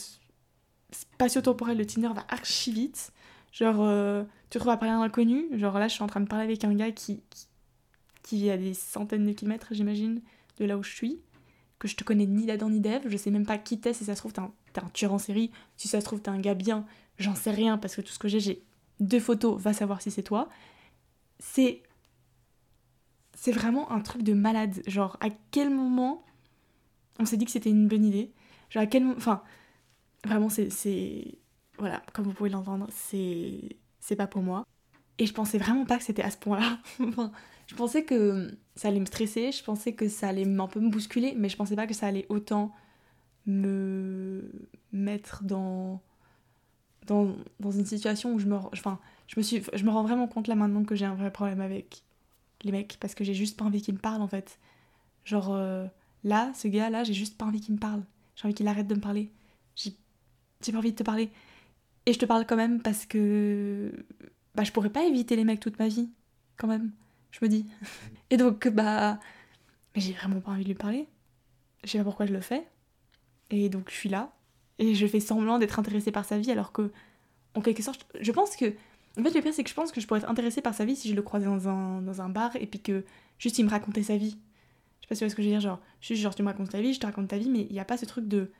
spatio-temporel 0.91 1.77
de 1.77 1.83
Tinder 1.85 2.09
va 2.13 2.25
archi 2.29 2.73
vite. 2.73 3.13
Genre, 3.51 3.77
euh, 3.81 4.23
tu 4.49 4.49
te 4.51 4.57
retrouves 4.59 4.73
à 4.73 4.77
parler 4.77 4.93
à 4.93 4.97
un 4.97 5.01
inconnu. 5.01 5.47
Genre 5.57 5.77
là, 5.79 5.87
je 5.87 5.93
suis 5.93 6.03
en 6.03 6.07
train 6.07 6.21
de 6.21 6.27
parler 6.27 6.45
avec 6.45 6.63
un 6.63 6.73
gars 6.73 6.91
qui, 6.91 7.21
qui, 8.23 8.37
vit 8.37 8.49
à 8.51 8.57
des 8.57 8.73
centaines 8.73 9.25
de 9.25 9.31
kilomètres, 9.31 9.67
j'imagine, 9.71 10.21
de 10.57 10.65
là 10.65 10.77
où 10.77 10.83
je 10.83 10.93
suis. 10.93 11.19
Que 11.79 11.87
je 11.87 11.95
te 11.95 12.03
connais 12.03 12.25
ni 12.25 12.45
d'Adam 12.45 12.69
ni 12.69 12.79
d'Ève. 12.79 13.03
Je 13.07 13.17
sais 13.17 13.31
même 13.31 13.45
pas 13.45 13.57
qui 13.57 13.79
t'es. 13.79 13.93
Si 13.93 14.05
ça 14.05 14.15
se 14.15 14.19
trouve, 14.19 14.33
t'es 14.33 14.41
un, 14.41 14.51
un, 14.75 14.89
tueur 14.89 15.13
en 15.13 15.17
série. 15.17 15.51
Si 15.77 15.87
ça 15.87 15.99
se 15.99 16.05
trouve, 16.05 16.21
t'es 16.21 16.29
un 16.29 16.39
gars 16.39 16.53
bien. 16.53 16.85
J'en 17.17 17.35
sais 17.35 17.51
rien 17.51 17.77
parce 17.77 17.95
que 17.95 18.01
tout 18.01 18.11
ce 18.11 18.19
que 18.19 18.27
j'ai, 18.27 18.39
j'ai 18.39 18.63
deux 18.99 19.19
photos. 19.19 19.59
Va 19.59 19.73
savoir 19.73 20.01
si 20.01 20.11
c'est 20.11 20.23
toi. 20.23 20.49
C'est. 21.39 21.83
C'est 23.35 23.53
vraiment 23.53 23.89
un 23.91 24.01
truc 24.01 24.23
de 24.23 24.33
malade. 24.33 24.81
Genre, 24.85 25.17
à 25.21 25.29
quel 25.51 25.69
moment 25.69 26.25
on 27.19 27.25
s'est 27.25 27.37
dit 27.37 27.45
que 27.45 27.51
c'était 27.51 27.69
une 27.69 27.87
bonne 27.87 28.03
idée? 28.03 28.33
Genre, 28.69 28.83
à 28.83 28.85
quel 28.85 29.03
moment. 29.03 29.15
Enfin, 29.17 29.41
vraiment, 30.25 30.49
c'est 30.49 30.69
voilà, 31.79 32.01
comme 32.13 32.25
vous 32.25 32.33
pouvez 32.33 32.49
l'entendre, 32.49 32.87
c'est 32.91 33.77
c'est 33.99 34.15
pas 34.15 34.27
pour 34.27 34.41
moi. 34.41 34.65
Et 35.17 35.25
je 35.25 35.33
pensais 35.33 35.57
vraiment 35.57 35.85
pas 35.85 35.97
que 35.97 36.03
c'était 36.03 36.21
à 36.21 36.31
ce 36.31 36.37
point-là. 36.37 36.79
je 37.67 37.75
pensais 37.75 38.03
que 38.03 38.57
ça 38.75 38.87
allait 38.89 38.99
me 38.99 39.05
stresser, 39.05 39.51
je 39.51 39.63
pensais 39.63 39.93
que 39.93 40.07
ça 40.07 40.29
allait 40.29 40.47
un 40.47 40.67
peu 40.67 40.79
me 40.79 40.89
bousculer, 40.89 41.33
mais 41.37 41.49
je 41.49 41.57
pensais 41.57 41.75
pas 41.75 41.87
que 41.87 41.93
ça 41.93 42.07
allait 42.07 42.25
autant 42.29 42.73
me 43.45 44.51
mettre 44.91 45.43
dans 45.43 46.01
dans, 47.07 47.35
dans 47.59 47.71
une 47.71 47.85
situation 47.85 48.33
où 48.33 48.39
je 48.39 48.45
me 48.45 48.55
enfin, 48.55 48.99
je 49.27 49.39
me 49.39 49.43
suis 49.43 49.63
je 49.73 49.83
me 49.83 49.89
rends 49.89 50.03
vraiment 50.03 50.27
compte 50.27 50.47
là 50.47 50.55
maintenant 50.55 50.83
que 50.83 50.95
j'ai 50.95 51.05
un 51.05 51.15
vrai 51.15 51.31
problème 51.31 51.61
avec 51.61 52.03
les 52.63 52.71
mecs 52.71 52.97
parce 52.99 53.15
que 53.15 53.23
j'ai 53.23 53.33
juste 53.33 53.57
pas 53.57 53.65
envie 53.65 53.81
qu'ils 53.81 53.95
me 53.95 53.99
parlent 53.99 54.21
en 54.21 54.27
fait. 54.27 54.59
Genre 55.25 55.53
euh, 55.53 55.85
là, 56.23 56.51
ce 56.55 56.67
gars 56.67 56.89
là, 56.89 57.03
j'ai 57.03 57.13
juste 57.13 57.37
pas 57.37 57.45
envie 57.45 57.61
qu'il 57.61 57.75
me 57.75 57.79
parle. 57.79 58.03
J'ai 58.35 58.45
envie 58.45 58.53
qu'il 58.53 58.67
arrête 58.67 58.87
de 58.87 58.95
me 58.95 59.01
parler. 59.01 59.31
J'ai 59.75 60.71
pas 60.71 60.77
envie 60.77 60.91
de 60.91 60.97
te 60.97 61.03
parler. 61.03 61.29
Et 62.09 62.13
je 62.13 62.17
te 62.17 62.25
parle 62.25 62.47
quand 62.47 62.55
même 62.55 62.81
parce 62.81 63.05
que 63.05 63.91
bah, 64.55 64.63
je 64.63 64.71
pourrais 64.71 64.89
pas 64.89 65.05
éviter 65.05 65.35
les 65.35 65.43
mecs 65.43 65.59
toute 65.59 65.77
ma 65.77 65.87
vie, 65.87 66.09
quand 66.57 66.65
même, 66.65 66.91
je 67.29 67.37
me 67.43 67.47
dis. 67.47 67.67
Et 68.31 68.37
donc, 68.37 68.67
bah, 68.67 69.19
mais 69.93 70.01
j'ai 70.01 70.13
vraiment 70.13 70.41
pas 70.41 70.49
envie 70.49 70.63
de 70.63 70.69
lui 70.69 70.73
parler. 70.73 71.07
Je 71.83 71.91
sais 71.91 71.99
pas 71.99 72.03
pourquoi 72.03 72.25
je 72.25 72.33
le 72.33 72.41
fais. 72.41 72.65
Et 73.51 73.69
donc, 73.69 73.91
je 73.91 73.95
suis 73.95 74.09
là. 74.09 74.33
Et 74.79 74.95
je 74.95 75.05
fais 75.05 75.19
semblant 75.19 75.59
d'être 75.59 75.77
intéressée 75.77 76.11
par 76.11 76.25
sa 76.25 76.39
vie 76.39 76.49
alors 76.49 76.71
que, 76.71 76.91
en 77.53 77.61
quelque 77.61 77.83
sorte, 77.83 78.07
je 78.19 78.31
pense 78.31 78.55
que. 78.55 78.73
En 79.19 79.23
fait, 79.23 79.35
le 79.35 79.41
pire, 79.43 79.53
c'est 79.53 79.63
que 79.63 79.69
je 79.69 79.75
pense 79.75 79.91
que 79.91 80.01
je 80.01 80.07
pourrais 80.07 80.21
être 80.21 80.29
intéressée 80.31 80.61
par 80.61 80.73
sa 80.73 80.85
vie 80.85 80.95
si 80.95 81.09
je 81.09 81.15
le 81.15 81.21
croisais 81.21 81.45
dans 81.45 81.69
un, 81.69 82.01
dans 82.01 82.23
un 82.23 82.29
bar 82.29 82.55
et 82.55 82.65
puis 82.65 82.79
que 82.79 83.05
juste 83.37 83.59
il 83.59 83.65
me 83.65 83.69
racontait 83.69 84.01
sa 84.01 84.17
vie. 84.17 84.35
Je 84.99 85.05
sais 85.05 85.09
pas 85.09 85.13
si 85.13 85.19
tu 85.19 85.25
vois 85.25 85.29
ce 85.29 85.35
que 85.35 85.43
je 85.43 85.47
veux 85.47 85.53
dire, 85.53 85.61
genre, 85.61 85.79
juste 86.01 86.23
genre 86.23 86.33
tu 86.33 86.41
me 86.41 86.47
racontes 86.47 86.71
ta 86.71 86.81
vie, 86.81 86.91
je 86.91 86.99
te 86.99 87.05
raconte 87.05 87.27
ta 87.27 87.37
vie, 87.37 87.51
mais 87.51 87.67
il 87.69 87.73
n'y 87.73 87.79
a 87.79 87.85
pas 87.85 87.97
ce 87.97 88.05
truc 88.05 88.27
de 88.27 88.51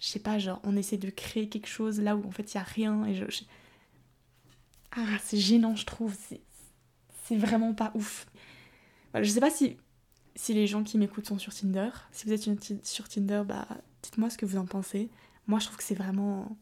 je 0.00 0.06
sais 0.06 0.18
pas, 0.18 0.38
genre 0.38 0.60
on 0.64 0.76
essaie 0.76 0.98
de 0.98 1.10
créer 1.10 1.48
quelque 1.48 1.68
chose 1.68 2.00
là 2.00 2.16
où 2.16 2.26
en 2.26 2.30
fait 2.30 2.52
il 2.52 2.56
y 2.56 2.60
a 2.60 2.62
rien 2.62 3.04
et 3.06 3.14
je, 3.14 3.24
ah 4.92 5.18
c'est 5.22 5.38
gênant 5.38 5.74
je 5.76 5.86
trouve, 5.86 6.14
c'est 7.24 7.36
vraiment 7.36 7.74
pas 7.74 7.92
ouf. 7.94 8.26
Voilà, 9.12 9.24
je 9.24 9.30
sais 9.30 9.40
pas 9.40 9.50
si 9.50 9.76
si 10.34 10.52
les 10.52 10.66
gens 10.66 10.84
qui 10.84 10.98
m'écoutent 10.98 11.26
sont 11.26 11.38
sur 11.38 11.54
Tinder, 11.54 11.88
si 12.12 12.26
vous 12.26 12.32
êtes 12.32 12.84
sur 12.84 13.08
Tinder, 13.08 13.42
bah 13.46 13.66
dites-moi 14.02 14.28
ce 14.30 14.36
que 14.38 14.46
vous 14.46 14.58
en 14.58 14.66
pensez. 14.66 15.10
Moi 15.46 15.58
je 15.58 15.66
trouve 15.66 15.78
que 15.78 15.84
c'est 15.84 15.94
vraiment 15.94 16.56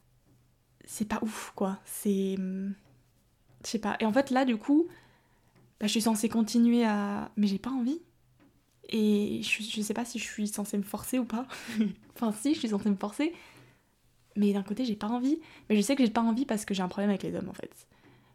c'est 0.85 1.09
pas 1.09 1.19
ouf 1.23 1.53
quoi, 1.55 1.81
c'est 1.85 2.37
je 2.37 2.73
sais 3.71 3.79
pas. 3.79 3.97
Et 4.01 4.07
en 4.07 4.13
fait 4.13 4.31
là 4.31 4.45
du 4.45 4.57
coup, 4.57 4.87
bah, 5.81 5.87
je 5.87 5.93
suis 5.93 6.03
censée 6.03 6.29
continuer 6.29 6.85
à 6.85 7.31
mais 7.37 7.47
j'ai 7.47 7.59
pas 7.59 7.71
envie. 7.71 8.01
Et 8.89 9.41
je, 9.43 9.63
je 9.63 9.81
sais 9.83 9.95
pas 9.95 10.05
si 10.05 10.19
je 10.19 10.25
suis 10.25 10.49
censée 10.49 10.79
me 10.79 10.83
forcer 10.83 11.19
ou 11.19 11.25
pas. 11.25 11.47
enfin, 12.15 12.33
si, 12.33 12.55
je 12.55 12.59
suis 12.59 12.69
censée 12.69 12.91
me 12.91 12.97
forcer. 12.97 13.33
Mais 14.37 14.53
d'un 14.53 14.63
côté, 14.63 14.85
j'ai 14.85 14.97
pas 14.97 15.09
envie. 15.09 15.41
Mais 15.69 15.77
je 15.77 15.81
sais 15.81 15.97
que 15.97 16.05
j'ai 16.05 16.11
pas 16.11 16.21
envie 16.21 16.45
parce 16.45 16.65
que 16.65 16.75
j'ai 16.75 16.83
un 16.83 16.89
problème 16.89 17.11
avec 17.11 17.23
les 17.23 17.35
hommes, 17.35 17.49
en 17.49 17.55
fait. 17.55 17.87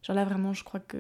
Genre 0.03 0.15
là, 0.15 0.25
vraiment, 0.25 0.53
je 0.53 0.63
crois 0.63 0.79
que. 0.79 0.97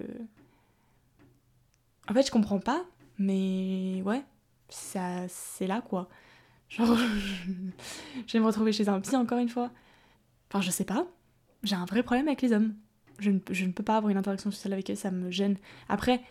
En 2.09 2.13
fait, 2.13 2.25
je 2.25 2.31
comprends 2.31 2.59
pas, 2.59 2.85
mais 3.17 4.01
ouais, 4.03 4.23
ça, 4.69 5.27
c'est 5.27 5.67
là 5.67 5.81
quoi. 5.81 6.09
Genre, 6.69 6.97
je 8.27 8.33
vais 8.33 8.39
me 8.39 8.45
retrouver 8.45 8.71
chez 8.71 8.89
un 8.89 8.99
psy 8.99 9.15
encore 9.15 9.39
une 9.39 9.49
fois. 9.49 9.71
Enfin, 10.49 10.61
je 10.61 10.71
sais 10.71 10.85
pas. 10.85 11.05
J'ai 11.63 11.75
un 11.75 11.85
vrai 11.85 12.03
problème 12.03 12.27
avec 12.27 12.41
les 12.41 12.53
hommes. 12.53 12.75
Je 13.19 13.31
ne, 13.31 13.39
je 13.51 13.65
ne 13.65 13.71
peux 13.71 13.83
pas 13.83 13.97
avoir 13.97 14.09
une 14.09 14.17
interaction 14.17 14.49
sociale 14.49 14.73
avec 14.73 14.89
eux, 14.89 14.95
ça 14.95 15.11
me 15.11 15.29
gêne. 15.29 15.57
Après, 15.89 16.21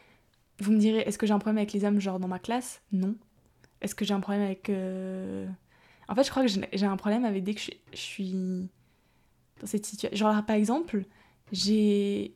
vous 0.60 0.72
me 0.72 0.78
direz, 0.78 1.00
est-ce 1.00 1.18
que 1.18 1.26
j'ai 1.26 1.32
un 1.32 1.38
problème 1.38 1.58
avec 1.58 1.72
les 1.72 1.84
hommes, 1.84 2.00
genre 2.00 2.18
dans 2.18 2.28
ma 2.28 2.38
classe? 2.38 2.82
Non. 2.92 3.14
Est-ce 3.80 3.94
que 3.94 4.04
j'ai 4.04 4.14
un 4.14 4.20
problème 4.20 4.42
avec. 4.42 4.70
Euh, 4.70 5.46
en 6.08 6.14
fait, 6.14 6.24
je 6.24 6.30
crois 6.30 6.44
que 6.44 6.48
j'ai 6.48 6.86
un 6.86 6.96
problème 6.96 7.24
avec 7.24 7.44
dès 7.44 7.54
que 7.54 7.60
je, 7.60 7.70
suis 7.96 8.32
dans 9.60 9.66
cette 9.66 9.86
situation. 9.86 10.16
Genre, 10.16 10.44
par 10.44 10.56
exemple, 10.56 11.04
j'ai 11.52 12.34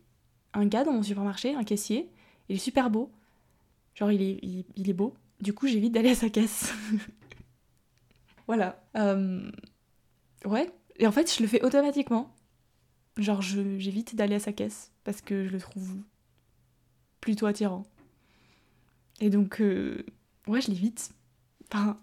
un 0.54 0.66
gars 0.66 0.84
dans 0.84 0.92
mon 0.92 1.02
supermarché, 1.02 1.54
un 1.54 1.64
caissier, 1.64 2.08
il 2.48 2.56
est 2.56 2.58
super 2.58 2.90
beau. 2.90 3.10
Genre, 3.94 4.12
il 4.12 4.22
est, 4.22 4.64
il, 4.76 4.88
est 4.88 4.94
beau. 4.94 5.14
Du 5.40 5.52
coup, 5.52 5.66
j'évite 5.66 5.92
d'aller 5.92 6.10
à 6.10 6.14
sa 6.14 6.30
caisse. 6.30 6.72
voilà. 8.46 8.82
Euh, 8.96 9.50
Ouais. 10.44 10.70
Et 10.96 11.06
en 11.06 11.12
fait, 11.12 11.32
je 11.34 11.42
le 11.42 11.48
fais 11.48 11.62
automatiquement. 11.64 12.34
Genre, 13.16 13.42
j'évite 13.42 14.14
d'aller 14.14 14.36
à 14.36 14.40
sa 14.40 14.52
caisse 14.52 14.92
parce 15.04 15.20
que 15.20 15.46
je 15.46 15.50
le 15.50 15.60
trouve 15.60 15.96
plutôt 17.20 17.46
attirant. 17.46 17.84
Et 19.20 19.30
donc, 19.30 19.60
euh, 19.60 20.04
ouais, 20.46 20.60
je 20.60 20.68
l'évite. 20.68 21.10
Enfin. 21.72 21.98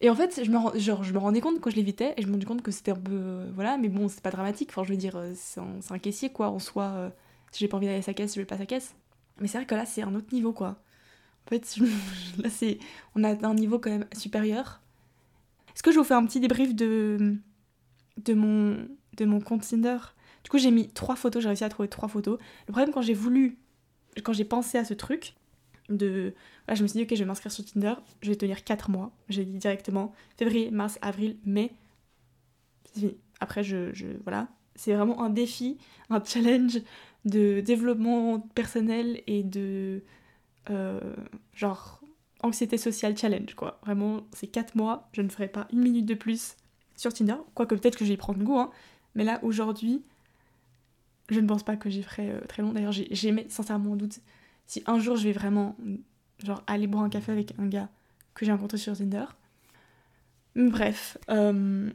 Et 0.00 0.08
en 0.08 0.14
fait, 0.14 0.42
je 0.42 0.50
me, 0.50 0.78
genre, 0.78 1.04
je 1.04 1.12
me 1.12 1.18
rendais 1.18 1.40
compte 1.40 1.60
quand 1.60 1.70
je 1.70 1.76
l'évitais 1.76 2.14
et 2.16 2.22
je 2.22 2.26
me 2.26 2.32
rendais 2.32 2.46
compte 2.46 2.62
que 2.62 2.70
c'était 2.70 2.92
un 2.92 2.96
peu. 2.96 3.12
Euh, 3.12 3.50
voilà, 3.54 3.76
mais 3.76 3.88
bon, 3.88 4.08
c'est 4.08 4.22
pas 4.22 4.30
dramatique. 4.30 4.70
Enfin, 4.70 4.84
je 4.84 4.90
veux 4.90 4.96
dire, 4.96 5.16
euh, 5.16 5.32
c'est 5.34 5.60
un, 5.60 5.98
caissier 5.98 6.30
quoi. 6.30 6.48
En 6.48 6.58
soi, 6.58 7.12
si 7.52 7.60
j'ai 7.60 7.68
pas 7.68 7.76
envie 7.76 7.86
d'aller 7.86 7.98
à 7.98 8.02
sa 8.02 8.14
caisse, 8.14 8.34
je 8.34 8.40
vais 8.40 8.46
pas 8.46 8.54
à 8.54 8.58
sa 8.58 8.66
caisse. 8.66 8.94
Mais 9.40 9.48
c'est 9.48 9.58
vrai 9.58 9.66
que 9.66 9.74
là, 9.74 9.86
c'est 9.86 10.02
un 10.02 10.14
autre 10.14 10.32
niveau 10.32 10.52
quoi. 10.52 10.82
En 11.46 11.50
fait, 11.50 11.76
là, 12.38 12.48
c'est. 12.48 12.78
On 13.14 13.24
a 13.24 13.46
un 13.46 13.54
niveau 13.54 13.78
quand 13.78 13.90
même 13.90 14.06
supérieur. 14.12 14.80
Est-ce 15.74 15.82
que 15.82 15.92
je 15.92 15.98
vous 15.98 16.04
fais 16.04 16.14
un 16.14 16.24
petit 16.24 16.40
débrief 16.40 16.74
de. 16.74 17.36
de 18.18 18.34
mon. 18.34 18.88
de 19.16 19.24
mon 19.24 19.40
compte 19.40 19.62
Tinder? 19.62 19.98
Du 20.44 20.50
coup, 20.50 20.58
j'ai 20.58 20.70
mis 20.70 20.88
trois 20.88 21.16
photos, 21.16 21.42
j'ai 21.42 21.48
réussi 21.48 21.64
à 21.64 21.68
trouver 21.68 21.88
trois 21.88 22.08
photos. 22.08 22.38
Le 22.66 22.72
problème, 22.72 22.92
quand 22.92 23.02
j'ai 23.02 23.14
voulu, 23.14 23.58
quand 24.22 24.32
j'ai 24.32 24.44
pensé 24.44 24.78
à 24.78 24.84
ce 24.84 24.94
truc, 24.94 25.34
je 25.98 26.82
me 26.82 26.86
suis 26.86 26.98
dit, 26.98 27.02
ok, 27.02 27.10
je 27.10 27.16
vais 27.16 27.24
m'inscrire 27.24 27.52
sur 27.52 27.64
Tinder, 27.64 27.94
je 28.22 28.30
vais 28.30 28.36
tenir 28.36 28.64
quatre 28.64 28.90
mois. 28.90 29.10
J'ai 29.28 29.44
dit 29.44 29.58
directement 29.58 30.12
février, 30.36 30.70
mars, 30.70 30.98
avril, 31.02 31.36
mai. 31.44 31.72
C'est 32.84 33.00
fini. 33.00 33.16
Après, 33.40 33.62
je. 33.64 33.92
Voilà. 34.22 34.48
C'est 34.76 34.94
vraiment 34.94 35.22
un 35.22 35.30
défi, 35.30 35.78
un 36.08 36.22
challenge 36.24 36.80
de 37.24 37.60
développement 37.60 38.40
personnel 38.40 39.22
et 39.26 39.42
de. 39.42 40.02
Euh, 40.70 41.00
genre. 41.52 41.96
Anxiété 42.42 42.78
sociale 42.78 43.18
challenge, 43.18 43.54
quoi. 43.54 43.78
Vraiment, 43.84 44.22
c'est 44.32 44.46
quatre 44.46 44.74
mois, 44.74 45.10
je 45.12 45.20
ne 45.20 45.28
ferai 45.28 45.46
pas 45.46 45.68
une 45.74 45.80
minute 45.80 46.06
de 46.06 46.14
plus 46.14 46.56
sur 46.96 47.12
Tinder. 47.12 47.36
Quoique 47.52 47.74
peut-être 47.74 47.98
que 47.98 48.04
je 48.06 48.08
vais 48.08 48.14
y 48.14 48.16
prendre 48.16 48.42
goût, 48.42 48.58
hein. 48.58 48.70
Mais 49.14 49.24
là, 49.24 49.40
aujourd'hui, 49.42 50.02
je 51.28 51.38
ne 51.38 51.46
pense 51.46 51.62
pas 51.62 51.76
que 51.76 51.90
j'y 51.90 52.02
ferai 52.02 52.30
euh, 52.30 52.40
très 52.48 52.62
long. 52.62 52.72
D'ailleurs, 52.72 52.92
j'ai 52.92 53.30
mis 53.30 53.44
sincèrement 53.50 53.92
en 53.92 53.96
doute 53.96 54.20
si 54.66 54.82
un 54.86 54.98
jour 54.98 55.16
je 55.16 55.24
vais 55.24 55.32
vraiment 55.32 55.76
genre 56.44 56.62
aller 56.66 56.86
boire 56.86 57.04
un 57.04 57.08
café 57.10 57.32
avec 57.32 57.54
un 57.58 57.66
gars 57.66 57.88
que 58.34 58.44
j'ai 58.46 58.52
rencontré 58.52 58.78
sur 58.78 58.96
Tinder. 58.96 59.24
Bref. 60.56 61.18
Euh, 61.28 61.90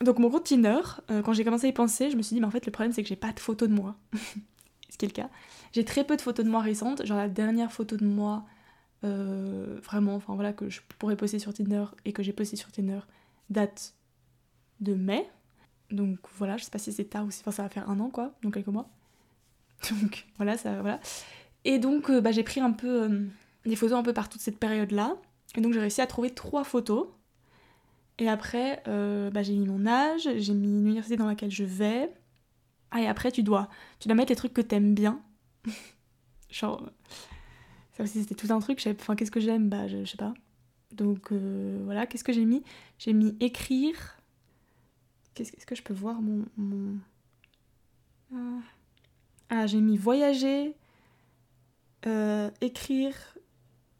donc 0.00 0.18
mon 0.18 0.30
compte 0.30 0.44
Tinder, 0.44 0.80
euh, 1.10 1.22
quand 1.22 1.32
j'ai 1.32 1.44
commencé 1.44 1.66
à 1.66 1.70
y 1.70 1.72
penser, 1.72 2.10
je 2.10 2.16
me 2.16 2.22
suis 2.22 2.34
dit, 2.34 2.40
mais 2.40 2.46
en 2.46 2.50
fait 2.50 2.66
le 2.66 2.72
problème 2.72 2.92
c'est 2.92 3.02
que 3.02 3.08
j'ai 3.08 3.16
pas 3.16 3.32
de 3.32 3.40
photos 3.40 3.68
de 3.68 3.74
moi. 3.74 3.96
Ce 4.90 4.96
qui 4.96 5.04
est 5.04 5.08
le 5.08 5.14
cas. 5.14 5.28
J'ai 5.72 5.84
très 5.84 6.04
peu 6.04 6.16
de 6.16 6.22
photos 6.22 6.44
de 6.44 6.50
moi 6.50 6.60
récentes. 6.60 7.04
Genre 7.04 7.18
la 7.18 7.28
dernière 7.28 7.70
photo 7.72 7.96
de 7.96 8.06
moi, 8.06 8.46
vraiment, 9.02 10.14
enfin 10.14 10.34
voilà, 10.34 10.52
que 10.52 10.70
je 10.70 10.80
pourrais 10.98 11.16
poster 11.16 11.38
sur 11.38 11.52
Tinder 11.52 11.84
et 12.04 12.12
que 12.12 12.22
j'ai 12.22 12.32
posté 12.32 12.56
sur 12.56 12.72
Tinder, 12.72 13.00
date 13.50 13.94
de 14.80 14.94
mai. 14.94 15.28
Donc 15.90 16.18
voilà, 16.36 16.56
je 16.56 16.64
sais 16.64 16.70
pas 16.70 16.78
si 16.78 16.92
c'est 16.92 17.04
tard 17.04 17.24
ou 17.24 17.30
si 17.30 17.40
enfin, 17.40 17.50
ça 17.50 17.62
va 17.62 17.68
faire 17.68 17.88
un 17.88 17.98
an 18.00 18.10
quoi, 18.10 18.32
donc 18.42 18.54
quelques 18.54 18.68
mois. 18.68 18.88
Donc 20.02 20.26
voilà, 20.36 20.58
ça 20.58 20.80
voilà. 20.80 21.00
Et 21.64 21.78
donc 21.78 22.10
euh, 22.10 22.20
bah, 22.20 22.32
j'ai 22.32 22.42
pris 22.42 22.60
un 22.60 22.72
peu 22.72 23.02
euh, 23.02 23.26
des 23.64 23.76
photos 23.76 23.98
un 23.98 24.02
peu 24.02 24.12
par 24.12 24.28
toute 24.28 24.40
cette 24.40 24.58
période-là. 24.58 25.16
Et 25.56 25.60
donc 25.60 25.72
j'ai 25.72 25.80
réussi 25.80 26.00
à 26.00 26.06
trouver 26.06 26.30
trois 26.30 26.64
photos. 26.64 27.08
Et 28.18 28.28
après, 28.28 28.82
euh, 28.88 29.30
bah, 29.30 29.42
j'ai 29.42 29.54
mis 29.54 29.66
mon 29.66 29.86
âge, 29.86 30.28
j'ai 30.36 30.54
mis 30.54 30.66
l'université 30.66 31.16
dans 31.16 31.26
laquelle 31.26 31.50
je 31.50 31.64
vais. 31.64 32.12
Ah 32.90 33.00
et 33.02 33.06
après 33.06 33.30
tu 33.30 33.42
dois, 33.42 33.68
tu 34.00 34.08
dois 34.08 34.14
mettre 34.14 34.32
les 34.32 34.36
trucs 34.36 34.54
que 34.54 34.60
t'aimes 34.60 34.94
bien. 34.94 35.20
Genre, 36.50 36.90
ça 37.92 38.02
aussi 38.02 38.20
c'était 38.20 38.34
tout 38.34 38.52
un 38.52 38.60
truc. 38.60 38.82
Enfin 38.98 39.14
qu'est-ce 39.14 39.30
que 39.30 39.40
j'aime? 39.40 39.68
Bah 39.68 39.86
je, 39.88 40.04
je, 40.04 40.10
sais 40.10 40.16
pas. 40.16 40.34
Donc 40.92 41.32
voilà, 41.32 42.06
qu'est-ce 42.06 42.24
que 42.24 42.32
j'ai 42.32 42.46
mis? 42.46 42.62
J'ai 42.98 43.12
mis 43.12 43.36
écrire, 43.40 44.18
Qu'est-ce 45.44 45.66
que 45.66 45.76
je 45.76 45.82
peux 45.84 45.94
voir? 45.94 46.20
Mon. 46.20 46.98
Ah, 48.34 48.60
ah, 49.50 49.66
j'ai 49.66 49.80
mis 49.80 49.96
voyager, 49.96 50.74
euh, 52.06 52.50
écrire, 52.60 53.14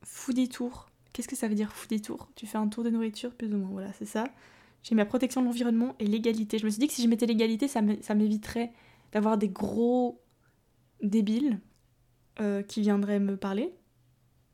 foodie 0.02 0.49
tour. 0.49 0.88
Qu'est-ce 1.12 1.28
que 1.28 1.37
ça 1.37 1.49
veut 1.49 1.55
dire 1.55 1.73
foodie 1.73 2.00
tour 2.00 2.28
Tu 2.35 2.47
fais 2.47 2.59
un 2.59 2.69
tour 2.69 2.85
de 2.85 2.90
nourriture, 2.90 3.35
plus 3.35 3.52
ou 3.52 3.57
moins, 3.57 3.71
voilà, 3.71 3.93
c'est 3.93 4.07
ça. 4.07 4.25
J'ai 4.83 4.95
mis 4.95 5.00
la 5.00 5.07
protection 5.07 5.40
de 5.40 5.47
l'environnement 5.47 5.95
et 5.99 6.07
l'égalité. 6.07 6.59
Je 6.59 6.64
me 6.64 6.71
suis 6.71 6.78
dit 6.78 6.87
que 6.87 6.93
si 6.95 7.02
je 7.02 7.09
mettais 7.09 7.26
l'égalité, 7.26 7.69
ça 7.69 7.83
m'éviterait 7.83 8.73
d'avoir 9.12 9.37
des 9.37 9.49
gros 9.49 10.23
débiles 11.02 11.59
euh, 12.40 12.62
qui 12.62 12.81
viendraient 12.83 13.21
me 13.21 13.37
parler. 13.37 13.75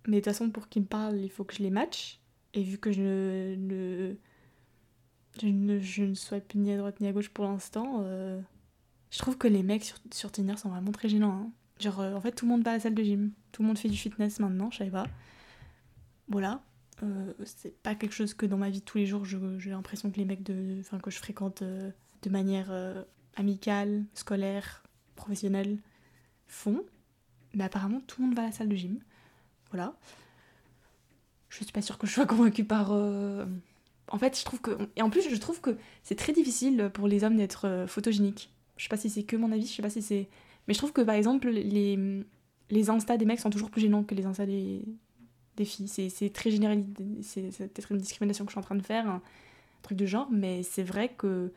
Mais 0.07 0.17
de 0.17 0.21
toute 0.21 0.33
façon, 0.33 0.51
pour 0.51 0.69
qu'ils 0.69 0.83
me 0.83 0.87
parlent, 0.87 1.21
il 1.21 1.31
faut 1.31 1.45
que 1.45 1.55
je 1.55 1.63
les 1.63 1.71
match. 1.71 2.21
Et 2.55 2.63
vu 2.63 2.79
que 2.79 2.93
je 2.93 3.55
ne 3.57 4.15
je 5.41 5.49
ne, 5.49 5.79
je 5.81 6.05
ne 6.05 6.15
souhaite 6.15 6.55
ni 6.55 6.73
à 6.73 6.77
droite 6.77 7.01
ni 7.01 7.09
à 7.09 7.13
gauche 7.13 7.29
pour 7.29 7.45
l'instant. 7.45 8.03
Euh, 8.05 8.41
je 9.11 9.19
trouve 9.19 9.37
que 9.37 9.49
les 9.49 9.63
mecs 9.63 9.85
sur, 9.85 9.97
sur 10.13 10.31
Tinder 10.31 10.57
sont 10.57 10.69
vraiment 10.69 10.93
très 10.93 11.09
gênants. 11.09 11.33
Hein. 11.33 11.51
Genre, 11.81 12.00
euh, 12.00 12.14
en 12.14 12.21
fait, 12.21 12.33
tout 12.33 12.47
le 12.47 12.52
monde 12.52 12.64
va 12.64 12.73
à 12.73 12.75
la 12.75 12.81
salle 12.81 12.95
de 12.95 13.02
gym. 13.02 13.33
Tout 13.52 13.62
le 13.62 13.69
monde 13.69 13.78
fait 13.78 13.88
du 13.88 13.97
fitness 13.97 14.40
maintenant, 14.40 14.71
je 14.71 14.78
savais 14.78 14.90
pas. 14.90 15.07
Voilà. 16.28 16.62
Euh, 17.02 17.33
c'est 17.45 17.76
pas 17.83 17.95
quelque 17.95 18.14
chose 18.14 18.35
que 18.35 18.47
dans 18.47 18.57
ma 18.57 18.71
vie 18.71 18.81
de 18.81 18.85
tous 18.85 18.99
les 18.99 19.07
jours, 19.07 19.25
j'ai 19.25 19.71
l'impression 19.71 20.11
que 20.11 20.16
les 20.16 20.25
mecs 20.25 20.43
de, 20.43 20.78
enfin, 20.81 20.99
que 20.99 21.11
je 21.11 21.19
fréquente 21.19 21.62
de 21.62 22.31
manière 22.31 22.73
amicale, 23.37 24.04
scolaire, 24.14 24.83
professionnelle 25.16 25.78
font. 26.47 26.85
Mais 27.54 27.64
apparemment, 27.64 28.00
tout 28.07 28.21
le 28.21 28.28
monde 28.28 28.37
va 28.37 28.43
à 28.43 28.47
la 28.47 28.52
salle 28.52 28.69
de 28.69 28.76
gym. 28.76 28.99
Voilà. 29.71 29.95
Je 31.49 31.62
suis 31.62 31.73
pas 31.73 31.83
sûre 31.83 31.99
que 31.99 32.07
je 32.07 32.12
sois 32.12 32.26
convaincue 32.26 32.64
par 32.64 32.93
en 34.09 34.19
fait, 34.19 34.38
je 34.38 34.45
trouve 34.45 34.61
que. 34.61 34.71
Et 34.97 35.02
en 35.02 35.11
plus, 35.11 35.28
je 35.28 35.37
trouve 35.37 35.61
que 35.61 35.76
c'est 36.02 36.14
très 36.14 36.33
difficile 36.33 36.90
pour 36.93 37.09
les 37.09 37.25
hommes 37.25 37.37
d'être 37.37 37.66
euh, 37.66 37.87
photogéniques. 37.87 38.50
Je 38.76 38.85
sais 38.85 38.88
pas 38.88 38.97
si 38.97 39.09
c'est 39.09 39.23
que 39.23 39.37
mon 39.37 39.52
avis, 39.52 39.66
je 39.66 39.73
sais 39.73 39.83
pas 39.83 39.90
si 39.90 40.02
c'est. 40.02 40.28
Mais 40.66 40.75
je 40.75 40.78
trouve 40.78 40.92
que 40.92 41.02
par 41.02 41.14
exemple, 41.14 41.49
les, 41.49 42.25
les 42.71 42.90
Insta 42.90 43.16
des 43.16 43.25
mecs 43.25 43.40
sont 43.40 43.50
toujours 43.50 43.71
plus 43.71 43.83
gênants 43.83 44.04
que 44.04 44.14
les 44.14 44.26
Insta 44.26 44.47
des, 44.47 44.85
filles. 45.64 45.88
C'est 45.88 46.33
très 46.33 46.50
généralisé. 46.50 46.88
C'est 47.23 47.68
peut-être 47.73 47.92
une 47.92 47.99
discrimination 47.99 48.44
que 48.44 48.50
je 48.50 48.54
suis 48.54 48.61
en 48.61 48.64
train 48.64 48.75
de 48.75 48.83
faire, 48.83 49.09
un 49.09 49.23
truc 49.83 49.99
de 49.99 50.06
genre, 50.06 50.28
mais 50.30 50.62
c'est 50.62 50.83
vrai 50.83 51.11
que. 51.16 51.52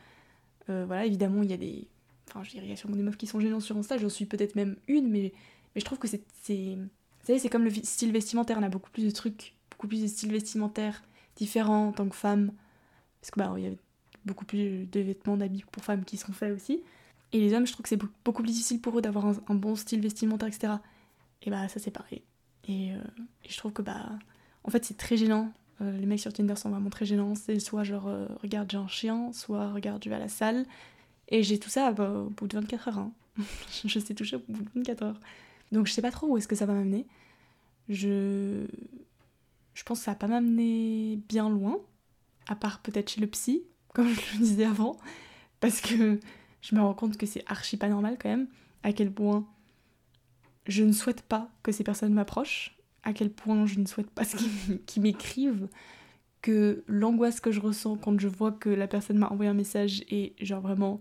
Euh, 0.70 0.84
voilà, 0.86 1.06
évidemment, 1.06 1.42
il 1.42 1.50
y 1.50 1.54
a 1.54 1.56
des. 1.56 1.88
Enfin, 2.28 2.42
je 2.44 2.50
dirais, 2.50 2.66
il 2.66 2.70
y 2.70 2.72
a 2.72 2.76
sûrement 2.76 2.96
des 2.96 3.02
meufs 3.02 3.16
qui 3.16 3.26
sont 3.26 3.40
gênantes 3.40 3.62
sur 3.62 3.76
Insta, 3.76 3.96
j'en 3.96 4.10
suis 4.10 4.26
peut-être 4.26 4.54
même 4.54 4.76
une, 4.86 5.08
mais, 5.08 5.32
mais 5.74 5.80
je 5.80 5.84
trouve 5.84 5.98
que 5.98 6.08
c'est. 6.08 6.22
Vous 6.48 7.26
savez, 7.26 7.38
c'est 7.38 7.48
comme 7.48 7.64
le 7.64 7.70
style 7.70 8.12
vestimentaire, 8.12 8.58
on 8.58 8.62
a 8.62 8.68
beaucoup 8.68 8.90
plus 8.90 9.04
de 9.04 9.10
trucs, 9.10 9.54
beaucoup 9.70 9.88
plus 9.88 10.02
de 10.02 10.06
styles 10.06 10.32
vestimentaires 10.32 11.02
différents 11.36 11.88
en 11.88 11.92
tant 11.92 12.08
que 12.08 12.14
femme, 12.14 12.52
parce 13.20 13.30
que 13.30 13.38
bah, 13.38 13.52
il 13.56 13.64
y 13.64 13.66
a 13.66 13.70
beaucoup 14.24 14.44
plus 14.44 14.86
de 14.86 15.00
vêtements, 15.00 15.36
d'habits 15.36 15.64
pour 15.70 15.82
femmes 15.84 16.04
qui 16.04 16.16
sont 16.16 16.32
faits 16.32 16.54
aussi. 16.54 16.82
Et 17.32 17.40
les 17.40 17.54
hommes, 17.54 17.66
je 17.66 17.72
trouve 17.72 17.82
que 17.82 17.88
c'est 17.88 18.00
beaucoup 18.24 18.42
plus 18.42 18.52
difficile 18.52 18.80
pour 18.80 18.98
eux 18.98 19.02
d'avoir 19.02 19.26
un, 19.26 19.54
bon 19.54 19.76
style 19.76 20.00
vestimentaire, 20.00 20.48
etc. 20.48 20.74
Et 21.42 21.50
bah 21.50 21.68
ça 21.68 21.78
c'est 21.78 21.90
pareil. 21.90 22.22
Et, 22.66 22.92
euh, 22.92 22.98
et, 23.44 23.50
je 23.50 23.56
trouve 23.56 23.72
que 23.72 23.82
bah 23.82 24.10
en 24.64 24.70
fait 24.70 24.84
c'est 24.84 24.96
très 24.96 25.16
gênant. 25.16 25.52
Euh, 25.80 25.96
les 25.98 26.06
mecs 26.06 26.20
sur 26.20 26.32
Tinder 26.32 26.56
sont 26.56 26.70
vraiment 26.70 26.90
très 26.90 27.04
gênants. 27.04 27.34
C'est 27.34 27.60
soit 27.60 27.84
genre 27.84 28.08
euh, 28.08 28.26
regarde 28.42 28.70
j'ai 28.70 28.78
un 28.78 28.88
chien, 28.88 29.32
soit 29.32 29.72
regarde 29.72 30.02
je 30.02 30.08
vais 30.08 30.16
à 30.16 30.20
la 30.20 30.28
salle. 30.28 30.64
Et 31.28 31.42
j'ai 31.42 31.58
tout 31.58 31.68
ça 31.68 31.92
bah, 31.92 32.10
au 32.10 32.30
bout 32.30 32.48
de 32.48 32.58
24 32.58 32.88
heures. 32.88 32.98
Hein. 32.98 33.12
je 33.84 33.98
sais 33.98 34.14
toucher 34.14 34.36
au 34.36 34.42
bout 34.48 34.62
de 34.62 34.70
24 34.76 35.02
heures. 35.02 35.20
Donc 35.70 35.86
je 35.86 35.92
sais 35.92 36.02
pas 36.02 36.10
trop 36.10 36.28
où 36.28 36.38
est-ce 36.38 36.48
que 36.48 36.56
ça 36.56 36.66
va 36.66 36.72
m'amener. 36.72 37.06
Je 37.88 38.66
je 39.74 39.84
pense 39.84 40.00
que 40.00 40.04
ça 40.06 40.10
va 40.12 40.16
pas 40.16 40.26
m'amener 40.26 41.20
bien 41.28 41.48
loin, 41.48 41.78
à 42.48 42.56
part 42.56 42.80
peut-être 42.80 43.10
chez 43.10 43.20
le 43.20 43.28
psy, 43.28 43.62
comme 43.94 44.08
je 44.08 44.32
le 44.34 44.38
disais 44.40 44.64
avant, 44.64 44.98
parce 45.60 45.80
que 45.80 46.18
je 46.60 46.74
me 46.74 46.80
rends 46.80 46.94
compte 46.94 47.16
que 47.16 47.26
c'est 47.26 47.44
archi 47.46 47.76
pas 47.76 47.88
normal 47.88 48.16
quand 48.20 48.28
même, 48.28 48.48
à 48.82 48.92
quel 48.92 49.12
point 49.12 49.46
je 50.66 50.84
ne 50.84 50.92
souhaite 50.92 51.22
pas 51.22 51.50
que 51.62 51.72
ces 51.72 51.84
personnes 51.84 52.12
m'approchent, 52.12 52.76
à 53.02 53.12
quel 53.12 53.30
point 53.30 53.66
je 53.66 53.80
ne 53.80 53.86
souhaite 53.86 54.10
pas 54.10 54.24
qu'ils 54.86 55.02
m'écrivent, 55.02 55.68
que 56.42 56.84
l'angoisse 56.86 57.40
que 57.40 57.50
je 57.50 57.60
ressens 57.60 57.96
quand 57.96 58.18
je 58.20 58.28
vois 58.28 58.52
que 58.52 58.68
la 58.68 58.86
personne 58.86 59.18
m'a 59.18 59.28
envoyé 59.28 59.50
un 59.50 59.54
message 59.54 60.04
est 60.08 60.34
genre 60.44 60.60
vraiment 60.60 61.00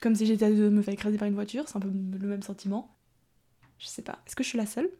comme 0.00 0.14
si 0.14 0.26
j'étais 0.26 0.50
de 0.50 0.68
me 0.68 0.82
faire 0.82 0.94
écraser 0.94 1.18
par 1.18 1.28
une 1.28 1.34
voiture, 1.34 1.68
c'est 1.68 1.76
un 1.76 1.80
peu 1.80 1.90
le 1.90 2.26
même 2.26 2.42
sentiment. 2.42 2.96
Je 3.78 3.86
sais 3.86 4.02
pas, 4.02 4.18
est-ce 4.26 4.34
que 4.34 4.42
je 4.42 4.48
suis 4.48 4.58
la 4.58 4.66
seule? 4.66 4.90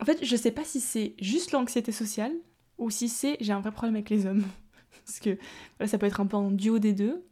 En 0.00 0.04
fait, 0.04 0.24
je 0.24 0.36
sais 0.36 0.50
pas 0.50 0.64
si 0.64 0.80
c'est 0.80 1.14
juste 1.20 1.52
l'anxiété 1.52 1.92
sociale 1.92 2.32
ou 2.78 2.90
si 2.90 3.08
c'est 3.08 3.36
j'ai 3.40 3.52
un 3.52 3.60
vrai 3.60 3.72
problème 3.72 3.94
avec 3.94 4.10
les 4.10 4.26
hommes. 4.26 4.44
Parce 5.06 5.20
que 5.20 5.38
ça 5.86 5.98
peut 5.98 6.06
être 6.06 6.20
un 6.20 6.26
peu 6.26 6.36
en 6.36 6.50
duo 6.50 6.78
des 6.78 6.92
deux, 6.92 7.24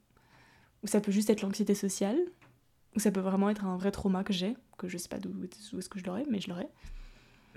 ou 0.82 0.86
ça 0.86 1.00
peut 1.00 1.12
juste 1.12 1.30
être 1.30 1.42
l'anxiété 1.42 1.74
sociale, 1.74 2.18
ou 2.96 3.00
ça 3.00 3.10
peut 3.10 3.20
vraiment 3.20 3.50
être 3.50 3.64
un 3.64 3.76
vrai 3.76 3.90
trauma 3.90 4.24
que 4.24 4.32
j'ai, 4.32 4.56
que 4.76 4.88
je 4.88 4.96
sais 4.98 5.08
pas 5.08 5.18
d'où 5.18 5.32
est-ce 5.44 5.88
que 5.88 5.98
je 5.98 6.04
l'aurais, 6.04 6.24
mais 6.30 6.40
je 6.40 6.48
l'aurais. 6.48 6.68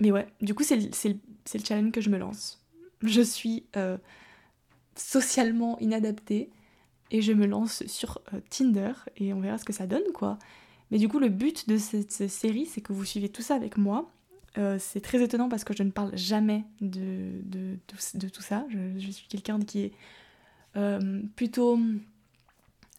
Mais 0.00 0.10
ouais, 0.10 0.26
du 0.40 0.54
coup, 0.54 0.62
c'est 0.64 0.76
le, 0.76 0.88
le, 0.88 1.64
challenge 1.64 1.92
que 1.92 2.00
je 2.00 2.10
me 2.10 2.18
lance. 2.18 2.64
Je 3.02 3.22
suis 3.22 3.64
euh, 3.76 3.96
socialement 4.96 5.78
inadaptée 5.78 6.50
et 7.10 7.22
je 7.22 7.32
me 7.32 7.46
lance 7.46 7.86
sur 7.86 8.20
euh, 8.32 8.40
Tinder 8.50 8.92
et 9.16 9.32
on 9.32 9.40
verra 9.40 9.58
ce 9.58 9.64
que 9.64 9.72
ça 9.72 9.86
donne, 9.86 10.12
quoi. 10.14 10.38
Mais 10.90 10.98
du 10.98 11.08
coup, 11.08 11.18
le 11.18 11.28
but 11.28 11.68
de 11.68 11.78
cette 11.78 12.28
série, 12.28 12.66
c'est 12.66 12.80
que 12.80 12.92
vous 12.92 13.04
suivez 13.04 13.28
tout 13.28 13.42
ça 13.42 13.54
avec 13.54 13.76
moi 13.76 14.10
euh, 14.58 14.76
c'est 14.78 15.00
très 15.00 15.22
étonnant 15.22 15.48
parce 15.48 15.64
que 15.64 15.74
je 15.74 15.82
ne 15.82 15.90
parle 15.90 16.14
jamais 16.14 16.66
de, 16.82 17.40
de, 17.44 17.78
de, 18.14 18.28
tout 18.28 18.42
ça. 18.42 18.66
Je, 18.68 19.10
suis 19.10 19.26
quelqu'un 19.26 19.58
qui 19.58 19.84
est 19.84 19.92
plutôt 21.36 21.78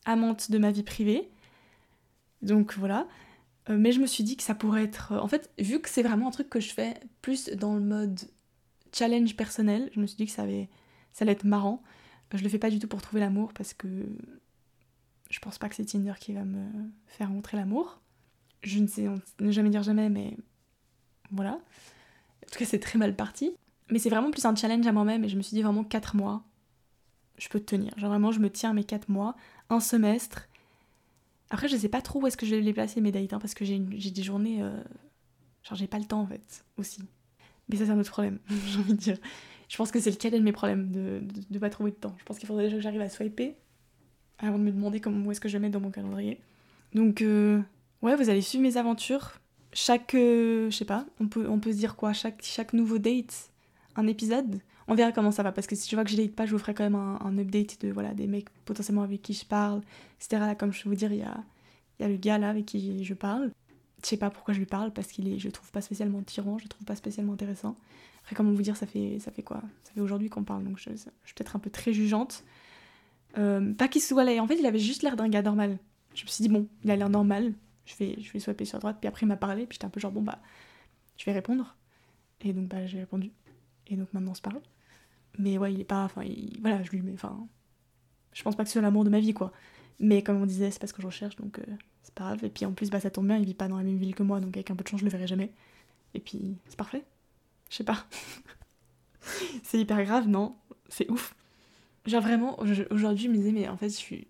amante 0.05 0.51
de 0.51 0.57
ma 0.57 0.71
vie 0.71 0.83
privée. 0.83 1.29
Donc 2.41 2.75
voilà. 2.77 3.07
Euh, 3.69 3.77
mais 3.77 3.91
je 3.91 3.99
me 3.99 4.05
suis 4.05 4.23
dit 4.23 4.35
que 4.37 4.43
ça 4.43 4.55
pourrait 4.55 4.83
être. 4.83 5.13
En 5.13 5.27
fait, 5.27 5.51
vu 5.59 5.79
que 5.79 5.89
c'est 5.89 6.03
vraiment 6.03 6.27
un 6.27 6.31
truc 6.31 6.49
que 6.49 6.59
je 6.59 6.73
fais 6.73 6.95
plus 7.21 7.49
dans 7.49 7.75
le 7.75 7.81
mode 7.81 8.19
challenge 8.93 9.35
personnel, 9.35 9.89
je 9.93 9.99
me 9.99 10.07
suis 10.07 10.17
dit 10.17 10.25
que 10.25 10.31
ça, 10.31 10.43
ça 11.13 11.23
allait 11.23 11.31
être 11.31 11.45
marrant. 11.45 11.81
Je 12.33 12.43
le 12.43 12.49
fais 12.49 12.59
pas 12.59 12.71
du 12.71 12.79
tout 12.79 12.87
pour 12.87 13.01
trouver 13.01 13.19
l'amour 13.19 13.53
parce 13.53 13.75
que 13.75 13.87
je 15.29 15.39
pense 15.39 15.59
pas 15.59 15.69
que 15.69 15.75
c'est 15.75 15.85
Tinder 15.85 16.13
qui 16.19 16.33
va 16.33 16.43
me 16.43 16.67
faire 17.05 17.29
montrer 17.29 17.57
l'amour. 17.57 18.01
Je 18.63 18.79
ne 18.79 18.87
sais 18.87 19.07
ne 19.39 19.51
jamais 19.51 19.69
dire 19.69 19.83
jamais, 19.83 20.09
mais 20.09 20.35
voilà. 21.31 21.53
En 21.53 22.51
tout 22.51 22.59
cas, 22.59 22.65
c'est 22.65 22.79
très 22.79 22.97
mal 22.97 23.15
parti. 23.15 23.55
Mais 23.89 23.99
c'est 23.99 24.09
vraiment 24.09 24.31
plus 24.31 24.45
un 24.45 24.55
challenge 24.55 24.87
à 24.87 24.91
moi-même 24.91 25.23
et 25.23 25.29
je 25.29 25.37
me 25.37 25.41
suis 25.41 25.55
dit 25.55 25.61
vraiment 25.61 25.83
4 25.83 26.15
mois, 26.15 26.43
je 27.37 27.49
peux 27.49 27.59
tenir. 27.59 27.93
Genre 27.97 28.09
vraiment, 28.09 28.31
je 28.31 28.39
me 28.39 28.49
tiens 28.49 28.73
mes 28.73 28.83
4 28.83 29.09
mois, 29.09 29.35
un 29.69 29.79
semestre. 29.79 30.47
Après, 31.49 31.67
je 31.67 31.77
sais 31.77 31.89
pas 31.89 32.01
trop 32.01 32.21
où 32.21 32.27
est-ce 32.27 32.37
que 32.37 32.45
je 32.45 32.55
vais 32.55 32.61
les 32.61 32.73
placer 32.73 33.01
mes 33.01 33.11
dates, 33.11 33.33
hein, 33.33 33.39
parce 33.39 33.53
que 33.53 33.65
j'ai 33.65 33.79
des 33.79 34.23
journées. 34.23 34.61
Euh... 34.61 34.83
Genre, 35.63 35.77
j'ai 35.77 35.87
pas 35.87 35.99
le 35.99 36.05
temps 36.05 36.21
en 36.21 36.27
fait, 36.27 36.65
aussi. 36.77 37.03
Mais 37.69 37.77
ça, 37.77 37.85
c'est 37.85 37.91
un 37.91 37.99
autre 37.99 38.11
problème, 38.11 38.39
j'ai 38.67 38.79
envie 38.79 38.93
de 38.93 38.99
dire. 38.99 39.17
Je 39.69 39.77
pense 39.77 39.91
que 39.91 39.99
c'est 39.99 40.11
le 40.11 40.17
cadet 40.17 40.37
de 40.39 40.43
mes 40.43 40.51
problèmes, 40.51 40.91
de, 40.91 41.21
de, 41.49 41.59
pas 41.59 41.69
trouver 41.69 41.91
de 41.91 41.95
temps. 41.95 42.15
Je 42.19 42.23
pense 42.25 42.37
qu'il 42.37 42.47
faudrait 42.47 42.65
déjà 42.65 42.77
que 42.77 42.81
j'arrive 42.81 43.01
à 43.01 43.09
swiper 43.09 43.55
avant 44.39 44.57
de 44.57 44.63
me 44.63 44.71
demander 44.71 44.99
comment, 44.99 45.25
où 45.25 45.31
est-ce 45.31 45.39
que 45.39 45.47
je 45.47 45.53
vais 45.53 45.61
mettre 45.61 45.73
dans 45.73 45.79
mon 45.79 45.91
calendrier. 45.91 46.39
Donc, 46.93 47.21
euh, 47.21 47.61
ouais, 48.01 48.15
vous 48.15 48.29
allez 48.29 48.41
suivre 48.41 48.63
mes 48.63 48.77
aventures. 48.77 49.39
Chaque. 49.71 50.15
Euh, 50.15 50.69
je 50.69 50.75
sais 50.75 50.85
pas, 50.85 51.05
on 51.19 51.27
peut, 51.27 51.47
on 51.49 51.59
peut 51.59 51.71
se 51.71 51.77
dire 51.77 51.95
quoi? 51.95 52.13
Chaque, 52.13 52.41
chaque 52.43 52.73
nouveau 52.73 52.97
date, 52.97 53.51
un 53.95 54.05
épisode? 54.07 54.59
On 54.87 54.95
verra 54.95 55.11
comment 55.11 55.31
ça 55.31 55.43
va, 55.43 55.51
parce 55.51 55.67
que 55.67 55.75
si 55.75 55.89
je 55.89 55.95
vois 55.95 56.03
que 56.03 56.11
je 56.11 56.17
date 56.17 56.35
pas, 56.35 56.45
je 56.45 56.51
vous 56.51 56.59
ferai 56.59 56.73
quand 56.73 56.83
même 56.83 56.95
un, 56.95 57.37
update 57.37 57.81
de 57.81 57.91
voilà, 57.91 58.13
des 58.13 58.27
mecs 58.27 58.49
potentiellement 58.65 59.03
avec 59.03 59.21
qui 59.21 59.33
je 59.33 59.45
parle, 59.45 59.81
etc. 60.19 60.53
Comme 60.57 60.73
je 60.73 60.83
vous 60.83 60.95
dire, 60.95 61.11
il 61.11 61.19
y 61.19 61.23
a, 61.23 61.43
y 61.99 62.03
a 62.03 62.07
le 62.07 62.17
gars 62.17 62.37
là 62.37 62.49
avec 62.49 62.65
qui 62.65 63.03
je 63.03 63.13
parle. 63.13 63.51
Je 64.03 64.09
sais 64.09 64.17
pas 64.17 64.29
pourquoi 64.29 64.53
je 64.53 64.59
lui 64.59 64.65
parle, 64.65 64.91
parce 64.91 65.07
qu'il 65.07 65.27
est, 65.29 65.39
je 65.39 65.49
trouve 65.49 65.71
pas 65.71 65.81
spécialement 65.81 66.21
tyran, 66.21 66.57
je 66.57 66.67
trouve 66.67 66.85
pas 66.85 66.95
spécialement 66.95 67.33
intéressant. 67.33 67.77
Après, 68.23 68.35
comment 68.35 68.51
vous 68.51 68.61
dire, 68.61 68.75
ça 68.75 68.85
fait, 68.85 69.19
ça 69.19 69.31
fait 69.31 69.43
quoi? 69.43 69.61
Ça 69.83 69.93
fait 69.93 70.01
aujourd'hui 70.01 70.29
qu'on 70.29 70.43
parle, 70.43 70.63
donc 70.63 70.77
je, 70.77 70.89
je 70.91 70.97
suis 70.97 71.33
peut-être 71.35 71.55
un 71.55 71.59
peu 71.59 71.69
très 71.69 71.93
jugeante. 71.93 72.43
Euh, 73.37 73.73
pas 73.73 73.87
qu'il 73.87 74.01
soit 74.01 74.23
là, 74.23 74.41
en 74.43 74.47
fait, 74.47 74.57
il 74.57 74.65
avait 74.65 74.79
juste 74.79 75.03
l'air 75.03 75.15
d'un 75.15 75.29
gars 75.29 75.41
normal. 75.41 75.77
Je 76.13 76.23
me 76.23 76.27
suis 76.27 76.43
dit, 76.43 76.49
bon, 76.49 76.67
il 76.83 76.91
a 76.91 76.95
l'air 76.95 77.09
normal, 77.09 77.53
je 77.85 77.95
vais, 77.95 78.15
je 78.19 78.31
vais 78.31 78.39
swapper 78.39 78.65
sur 78.65 78.79
droite, 78.79 78.97
puis 78.99 79.07
après 79.07 79.25
il 79.25 79.29
m'a 79.29 79.37
parlé, 79.37 79.65
puis 79.65 79.75
j'étais 79.75 79.85
un 79.85 79.89
peu 79.89 79.99
genre, 79.99 80.11
bon 80.11 80.21
bah, 80.21 80.39
je 81.17 81.25
vais 81.25 81.31
répondre. 81.31 81.75
Et 82.41 82.53
donc, 82.53 82.67
bah, 82.67 82.85
j'ai 82.85 82.99
répondu. 82.99 83.31
Et 83.87 83.95
donc 83.95 84.13
maintenant 84.13 84.31
on 84.31 84.35
se 84.35 84.41
parle. 84.41 84.61
Mais 85.37 85.57
ouais, 85.57 85.73
il 85.73 85.79
est 85.79 85.85
pas. 85.85 86.03
Enfin, 86.03 86.23
voilà, 86.61 86.83
je 86.83 86.91
lui 86.91 87.01
mets. 87.01 87.13
Enfin, 87.13 87.47
je 88.33 88.43
pense 88.43 88.55
pas 88.55 88.63
que 88.63 88.69
ce 88.69 88.73
soit 88.73 88.81
l'amour 88.81 89.03
de 89.03 89.09
ma 89.09 89.19
vie, 89.19 89.33
quoi. 89.33 89.51
Mais 89.99 90.21
comme 90.23 90.41
on 90.41 90.45
disait, 90.45 90.71
c'est 90.71 90.79
pas 90.79 90.87
ce 90.87 90.93
que 90.93 91.01
je 91.01 91.07
recherche, 91.07 91.35
donc 91.35 91.59
euh, 91.59 91.63
c'est 92.01 92.13
pas 92.13 92.25
grave. 92.25 92.43
Et 92.43 92.49
puis 92.49 92.65
en 92.65 92.73
plus, 92.73 92.89
bah, 92.89 92.99
ça 92.99 93.09
tombe 93.09 93.27
bien, 93.27 93.37
il 93.37 93.45
vit 93.45 93.53
pas 93.53 93.67
dans 93.67 93.77
la 93.77 93.83
même 93.83 93.97
ville 93.97 94.15
que 94.15 94.23
moi, 94.23 94.39
donc 94.39 94.55
avec 94.55 94.71
un 94.71 94.75
peu 94.75 94.83
de 94.83 94.89
chance, 94.89 94.99
je 94.99 95.05
le 95.05 95.11
verrai 95.11 95.27
jamais. 95.27 95.53
Et 96.13 96.19
puis, 96.19 96.57
c'est 96.67 96.77
parfait. 96.77 97.05
Je 97.69 97.77
sais 97.77 97.83
pas. 97.83 98.05
c'est 99.63 99.79
hyper 99.79 100.03
grave, 100.03 100.27
non? 100.27 100.55
C'est 100.89 101.09
ouf. 101.09 101.35
Genre 102.05 102.21
vraiment, 102.21 102.59
aujourd'hui, 102.91 103.25
je 103.25 103.29
me 103.29 103.35
disais, 103.35 103.51
mais 103.51 103.67
en 103.67 103.77
fait, 103.77 103.89
je 103.89 103.95
suis, 103.95 104.27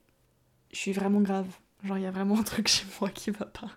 je 0.71 0.77
suis 0.77 0.93
vraiment 0.93 1.21
grave. 1.21 1.47
Genre, 1.83 1.97
il 1.97 2.03
y 2.03 2.07
a 2.07 2.11
vraiment 2.11 2.39
un 2.39 2.43
truc 2.43 2.67
chez 2.67 2.85
moi 2.99 3.09
qui 3.09 3.31
va 3.31 3.45
pas. 3.45 3.71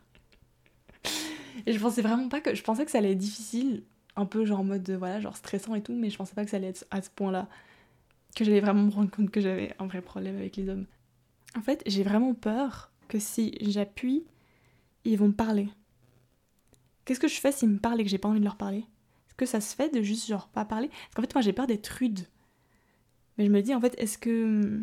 Et 1.64 1.72
je 1.72 1.78
pensais 1.80 2.02
vraiment 2.02 2.28
pas 2.28 2.40
que. 2.40 2.54
Je 2.54 2.62
pensais 2.62 2.84
que 2.84 2.90
ça 2.90 2.98
allait 2.98 3.12
être 3.12 3.18
difficile 3.18 3.84
un 4.16 4.26
peu 4.26 4.44
genre 4.44 4.60
en 4.60 4.64
mode 4.64 4.90
voilà 4.90 5.20
genre 5.20 5.36
stressant 5.36 5.74
et 5.74 5.82
tout 5.82 5.94
mais 5.94 6.10
je 6.10 6.16
pensais 6.16 6.34
pas 6.34 6.44
que 6.44 6.50
ça 6.50 6.56
allait 6.56 6.68
être 6.68 6.86
à 6.90 7.02
ce 7.02 7.10
point 7.10 7.30
là 7.30 7.48
que 8.34 8.44
j'allais 8.44 8.60
vraiment 8.60 8.82
me 8.82 8.90
rendre 8.90 9.10
compte 9.10 9.30
que 9.30 9.40
j'avais 9.40 9.74
un 9.78 9.86
vrai 9.86 10.02
problème 10.02 10.36
avec 10.36 10.56
les 10.56 10.68
hommes. 10.68 10.86
En 11.56 11.62
fait 11.62 11.82
j'ai 11.86 12.02
vraiment 12.02 12.34
peur 12.34 12.90
que 13.08 13.18
si 13.18 13.56
j'appuie 13.60 14.24
ils 15.04 15.16
vont 15.18 15.28
me 15.28 15.32
parler. 15.32 15.68
Qu'est-ce 17.04 17.20
que 17.20 17.28
je 17.28 17.40
fais 17.40 17.52
s'ils 17.52 17.68
me 17.68 17.78
parlent 17.78 18.00
et 18.00 18.04
que 18.04 18.10
j'ai 18.10 18.18
pas 18.18 18.28
envie 18.28 18.40
de 18.40 18.44
leur 18.44 18.56
parler? 18.56 18.84
Est-ce 19.28 19.34
que 19.36 19.46
ça 19.46 19.60
se 19.60 19.74
fait 19.76 19.94
de 19.94 20.02
juste 20.02 20.26
genre 20.26 20.48
pas 20.48 20.64
parler? 20.64 20.88
Parce 20.88 21.14
qu'en 21.14 21.22
fait 21.22 21.34
moi 21.34 21.42
j'ai 21.42 21.52
peur 21.52 21.66
d'être 21.66 21.86
rude. 21.86 22.26
Mais 23.38 23.46
je 23.46 23.50
me 23.50 23.62
dis 23.62 23.74
en 23.74 23.80
fait 23.80 23.94
est-ce 23.98 24.18
que 24.18 24.82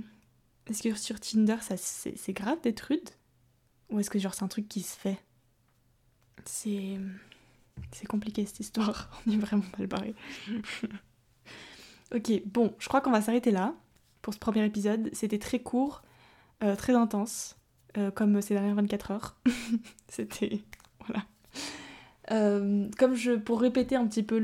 est-ce 0.67 0.84
que 0.84 0.96
sur 0.96 1.19
Tinder 1.19 1.58
ça 1.62 1.76
c'est 1.78 2.34
grave 2.34 2.62
d'être 2.62 2.82
rude? 2.82 3.10
Ou 3.89 4.00
est-ce 4.00 4.10
que 4.10 4.19
genre 4.19 4.34
c'est 4.34 4.43
un 4.43 4.48
truc 4.48 4.67
qui 4.67 4.82
se 4.82 4.98
fait? 4.98 5.19
C'est 6.46 6.98
c'est 7.92 8.08
compliqué 8.08 8.46
cette 8.46 8.60
histoire, 8.60 9.10
on 9.28 9.32
est 9.32 9.38
vraiment 9.38 9.64
mal 9.78 9.88
barré. 9.88 10.16
ok, 12.14 12.42
bon, 12.46 12.74
je 12.80 12.88
crois 12.88 13.02
qu'on 13.02 13.12
va 13.12 13.22
s'arrêter 13.22 13.52
là 13.52 13.76
pour 14.22 14.34
ce 14.34 14.40
premier 14.40 14.66
épisode. 14.66 15.10
C'était 15.14 15.40
très 15.40 15.60
court, 15.60 16.02
euh, 16.64 16.76
très 16.76 16.94
intense, 16.94 17.58
euh, 17.98 18.10
comme 18.10 18.42
ces 18.42 18.56
dernières 18.56 18.76
24 18.76 19.12
heures. 19.12 19.38
C'était. 20.08 20.62
Voilà. 21.06 21.26
Euh, 22.32 22.90
comme 22.98 23.14
je. 23.14 23.34
Pour 23.34 23.62
répéter 23.62 23.96
un 23.96 24.08
petit 24.08 24.24
peu 24.24 24.38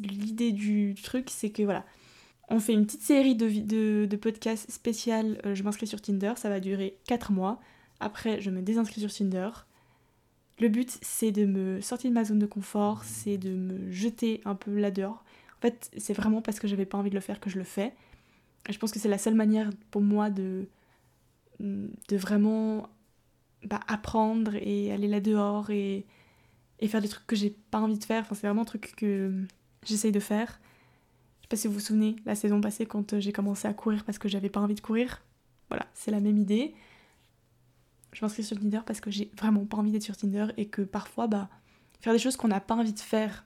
l'idée 0.00 0.52
du 0.52 0.94
truc, 1.02 1.30
c'est 1.30 1.50
que 1.50 1.62
voilà. 1.62 1.84
On 2.50 2.60
fait 2.60 2.72
une 2.72 2.86
petite 2.86 3.02
série 3.02 3.34
de 3.34 4.16
podcasts 4.16 4.70
spécial. 4.70 5.38
je 5.52 5.62
m'inscris 5.62 5.86
sur 5.86 6.00
Tinder, 6.00 6.32
ça 6.36 6.48
va 6.48 6.60
durer 6.60 6.96
4 7.06 7.30
mois. 7.30 7.60
Après, 8.00 8.40
je 8.40 8.50
me 8.50 8.62
désinscris 8.62 9.02
sur 9.02 9.12
Tinder. 9.12 9.50
Le 10.60 10.68
but, 10.68 10.98
c'est 11.02 11.30
de 11.30 11.46
me 11.46 11.80
sortir 11.80 12.10
de 12.10 12.14
ma 12.14 12.24
zone 12.24 12.38
de 12.38 12.46
confort, 12.46 13.04
c'est 13.04 13.38
de 13.38 13.50
me 13.50 13.90
jeter 13.90 14.40
un 14.44 14.54
peu 14.54 14.76
là-dehors. 14.76 15.24
En 15.58 15.60
fait, 15.60 15.90
c'est 15.96 16.14
vraiment 16.14 16.42
parce 16.42 16.58
que 16.58 16.66
j'avais 16.66 16.86
pas 16.86 16.98
envie 16.98 17.10
de 17.10 17.14
le 17.14 17.20
faire 17.20 17.40
que 17.40 17.50
je 17.50 17.58
le 17.58 17.64
fais. 17.64 17.92
Je 18.68 18.76
pense 18.78 18.90
que 18.90 18.98
c'est 18.98 19.08
la 19.08 19.18
seule 19.18 19.34
manière 19.34 19.70
pour 19.90 20.02
moi 20.02 20.30
de, 20.30 20.66
de 21.60 22.16
vraiment 22.16 22.88
bah, 23.64 23.80
apprendre 23.86 24.54
et 24.56 24.92
aller 24.92 25.08
là-dehors 25.08 25.70
et, 25.70 26.06
et 26.80 26.88
faire 26.88 27.00
des 27.00 27.08
trucs 27.08 27.26
que 27.26 27.36
j'ai 27.36 27.50
pas 27.70 27.78
envie 27.78 27.98
de 27.98 28.04
faire. 28.04 28.22
Enfin, 28.22 28.34
c'est 28.34 28.46
vraiment 28.46 28.62
un 28.62 28.66
truc 28.66 28.94
que 28.96 29.32
j'essaye 29.84 30.12
de 30.12 30.20
faire. 30.20 30.60
Je 31.38 31.42
sais 31.44 31.48
pas 31.48 31.56
si 31.56 31.68
vous 31.68 31.74
vous 31.74 31.80
souvenez, 31.80 32.16
la 32.26 32.34
saison 32.34 32.60
passée, 32.60 32.84
quand 32.84 33.18
j'ai 33.20 33.32
commencé 33.32 33.68
à 33.68 33.74
courir 33.74 34.04
parce 34.04 34.18
que 34.18 34.28
j'avais 34.28 34.48
pas 34.50 34.60
envie 34.60 34.74
de 34.74 34.80
courir. 34.80 35.22
Voilà, 35.70 35.86
c'est 35.94 36.10
la 36.10 36.20
même 36.20 36.36
idée 36.36 36.74
je 38.12 38.24
m'inscris 38.24 38.44
sur 38.44 38.58
Tinder 38.58 38.80
parce 38.86 39.00
que 39.00 39.10
j'ai 39.10 39.30
vraiment 39.36 39.64
pas 39.64 39.76
envie 39.76 39.92
d'être 39.92 40.02
sur 40.02 40.16
Tinder 40.16 40.46
et 40.56 40.66
que 40.66 40.82
parfois, 40.82 41.26
bah, 41.26 41.48
faire 42.00 42.12
des 42.12 42.18
choses 42.18 42.36
qu'on 42.36 42.48
n'a 42.48 42.60
pas 42.60 42.74
envie 42.74 42.92
de 42.92 42.98
faire 42.98 43.44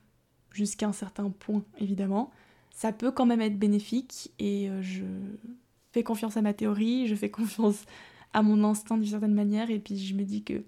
jusqu'à 0.52 0.86
un 0.86 0.92
certain 0.92 1.30
point, 1.30 1.64
évidemment, 1.78 2.30
ça 2.70 2.92
peut 2.92 3.10
quand 3.10 3.26
même 3.26 3.40
être 3.40 3.58
bénéfique 3.58 4.32
et 4.38 4.68
euh, 4.68 4.82
je 4.82 5.04
fais 5.92 6.02
confiance 6.02 6.36
à 6.36 6.42
ma 6.42 6.54
théorie, 6.54 7.06
je 7.06 7.14
fais 7.14 7.30
confiance 7.30 7.84
à 8.32 8.42
mon 8.42 8.64
instinct 8.64 8.96
d'une 8.96 9.10
certaine 9.10 9.34
manière 9.34 9.70
et 9.70 9.78
puis 9.78 9.98
je 9.98 10.14
me 10.14 10.24
dis 10.24 10.42
que 10.42 10.64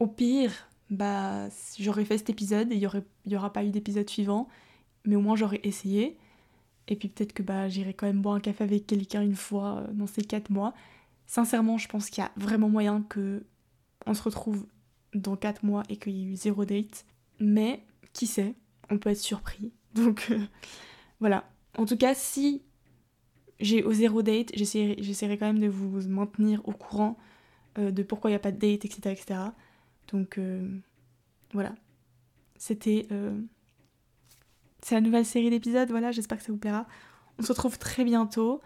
au 0.00 0.06
pire, 0.06 0.52
bah, 0.90 1.48
j'aurais 1.78 2.04
fait 2.04 2.18
cet 2.18 2.30
épisode 2.30 2.72
et 2.72 2.76
il 2.76 2.80
y 2.80 2.86
aurait, 2.86 3.04
aura 3.32 3.52
pas 3.52 3.64
eu 3.64 3.70
d'épisode 3.70 4.08
suivant, 4.08 4.48
mais 5.04 5.16
au 5.16 5.20
moins 5.20 5.36
j'aurais 5.36 5.60
essayé. 5.64 6.16
Et 6.86 6.96
puis 6.96 7.08
peut-être 7.08 7.34
que 7.34 7.42
bah, 7.42 7.68
j'irai 7.68 7.92
quand 7.92 8.06
même 8.06 8.22
boire 8.22 8.36
un 8.36 8.40
café 8.40 8.64
avec 8.64 8.86
quelqu'un 8.86 9.22
une 9.22 9.34
fois 9.34 9.78
euh, 9.78 9.92
dans 9.92 10.06
ces 10.06 10.22
quatre 10.22 10.50
mois 10.50 10.72
Sincèrement, 11.28 11.76
je 11.76 11.88
pense 11.88 12.08
qu'il 12.08 12.24
y 12.24 12.26
a 12.26 12.32
vraiment 12.36 12.70
moyen 12.70 13.02
que 13.02 13.44
on 14.06 14.14
se 14.14 14.22
retrouve 14.22 14.66
dans 15.14 15.36
4 15.36 15.62
mois 15.62 15.82
et 15.90 15.98
qu'il 15.98 16.16
y 16.16 16.22
ait 16.22 16.32
eu 16.32 16.36
zéro 16.36 16.64
date. 16.64 17.04
Mais 17.38 17.84
qui 18.14 18.26
sait, 18.26 18.54
on 18.90 18.98
peut 18.98 19.10
être 19.10 19.20
surpris. 19.20 19.72
Donc 19.94 20.28
euh, 20.30 20.40
voilà. 21.20 21.44
En 21.76 21.84
tout 21.84 21.98
cas, 21.98 22.14
si 22.14 22.62
j'ai 23.60 23.82
au 23.82 23.92
zéro 23.92 24.22
date, 24.22 24.52
j'essaierai 24.54 25.36
quand 25.36 25.46
même 25.46 25.60
de 25.60 25.68
vous 25.68 26.08
maintenir 26.08 26.66
au 26.66 26.72
courant 26.72 27.18
euh, 27.76 27.90
de 27.90 28.02
pourquoi 28.02 28.30
il 28.30 28.32
n'y 28.32 28.36
a 28.36 28.40
pas 28.40 28.52
de 28.52 28.58
date, 28.58 28.86
etc. 28.86 29.10
etc. 29.10 29.40
Donc 30.10 30.38
euh, 30.38 30.66
voilà. 31.52 31.74
C'était. 32.56 33.06
C'est 34.80 34.94
la 34.94 35.00
nouvelle 35.02 35.26
série 35.26 35.50
d'épisodes, 35.50 35.90
voilà, 35.90 36.12
j'espère 36.12 36.38
que 36.38 36.44
ça 36.44 36.52
vous 36.52 36.58
plaira. 36.58 36.86
On 37.38 37.42
se 37.42 37.52
retrouve 37.52 37.78
très 37.78 38.04
bientôt. 38.04 38.62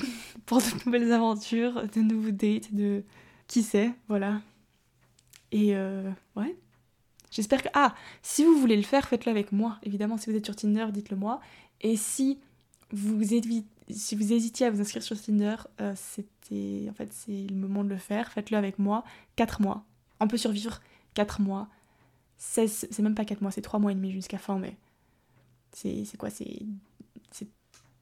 pour 0.46 0.58
de 0.58 0.84
nouvelles 0.84 1.12
aventures, 1.12 1.86
de 1.88 2.00
nouveaux 2.00 2.30
dates, 2.30 2.74
de 2.74 3.02
qui 3.46 3.62
sait, 3.62 3.92
voilà. 4.08 4.40
Et 5.52 5.74
euh, 5.74 6.10
ouais. 6.36 6.56
J'espère 7.30 7.62
que. 7.62 7.68
Ah, 7.74 7.94
si 8.22 8.44
vous 8.44 8.58
voulez 8.58 8.76
le 8.76 8.82
faire, 8.82 9.08
faites-le 9.08 9.30
avec 9.30 9.52
moi. 9.52 9.78
Évidemment, 9.82 10.16
si 10.16 10.30
vous 10.30 10.36
êtes 10.36 10.44
sur 10.44 10.56
Tinder, 10.56 10.86
dites-le 10.92 11.16
moi. 11.16 11.40
Et 11.80 11.96
si 11.96 12.38
vous, 12.90 13.22
si 13.90 14.16
vous 14.16 14.32
hésitiez 14.32 14.66
à 14.66 14.70
vous 14.70 14.80
inscrire 14.80 15.02
sur 15.02 15.20
Tinder, 15.20 15.56
euh, 15.80 15.94
c'était. 15.96 16.86
En 16.90 16.94
fait, 16.94 17.12
c'est 17.12 17.46
le 17.48 17.56
moment 17.56 17.84
de 17.84 17.90
le 17.90 17.98
faire. 17.98 18.30
Faites-le 18.32 18.56
avec 18.56 18.78
moi. 18.78 19.04
4 19.36 19.62
mois. 19.62 19.84
On 20.20 20.28
peut 20.28 20.36
survivre 20.36 20.80
4 21.14 21.40
mois. 21.40 21.68
16. 22.38 22.88
C'est 22.90 23.02
même 23.02 23.14
pas 23.14 23.24
4 23.24 23.40
mois, 23.42 23.50
c'est 23.50 23.62
3 23.62 23.80
mois 23.80 23.92
et 23.92 23.94
demi 23.94 24.12
jusqu'à 24.12 24.38
fin 24.38 24.58
mai. 24.58 24.76
C'est 25.72 26.16
quoi 26.18 26.30
C'est. 26.30 26.62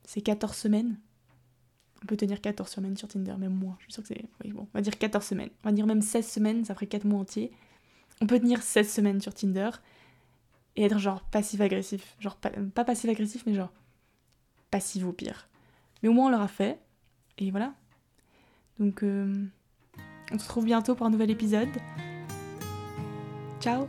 C'est 0.08 0.20
14 0.20 0.56
semaines? 0.56 0.96
On 2.02 2.06
peut 2.06 2.16
tenir 2.16 2.40
14 2.40 2.68
semaines 2.68 2.96
sur 2.96 3.08
Tinder, 3.08 3.34
même 3.38 3.54
moins. 3.54 3.76
Je 3.78 3.84
suis 3.84 3.92
sûre 3.94 4.02
que 4.02 4.08
c'est. 4.08 4.24
Oui, 4.44 4.52
bon, 4.52 4.62
on 4.62 4.78
va 4.78 4.80
dire 4.80 4.96
14 4.96 5.24
semaines. 5.24 5.50
On 5.64 5.68
va 5.68 5.72
dire 5.72 5.86
même 5.86 6.02
16 6.02 6.26
semaines, 6.26 6.64
ça 6.64 6.74
ferait 6.74 6.86
4 6.86 7.04
mois 7.04 7.20
entiers. 7.20 7.50
On 8.20 8.26
peut 8.26 8.38
tenir 8.38 8.62
16 8.62 8.90
semaines 8.90 9.20
sur 9.20 9.34
Tinder 9.34 9.70
et 10.76 10.84
être 10.84 10.98
genre 10.98 11.22
passif-agressif. 11.22 12.16
Genre 12.20 12.36
pas, 12.36 12.50
pas 12.74 12.84
passif-agressif, 12.84 13.44
mais 13.46 13.54
genre 13.54 13.72
passif 14.70 15.04
au 15.04 15.12
pire. 15.12 15.48
Mais 16.02 16.08
au 16.08 16.12
moins 16.12 16.26
on 16.26 16.30
l'aura 16.30 16.48
fait. 16.48 16.78
Et 17.38 17.50
voilà. 17.50 17.74
Donc, 18.78 19.02
euh, 19.02 19.46
On 20.32 20.38
se 20.38 20.44
retrouve 20.44 20.64
bientôt 20.64 20.94
pour 20.94 21.06
un 21.06 21.10
nouvel 21.10 21.30
épisode. 21.30 21.68
Ciao 23.60 23.88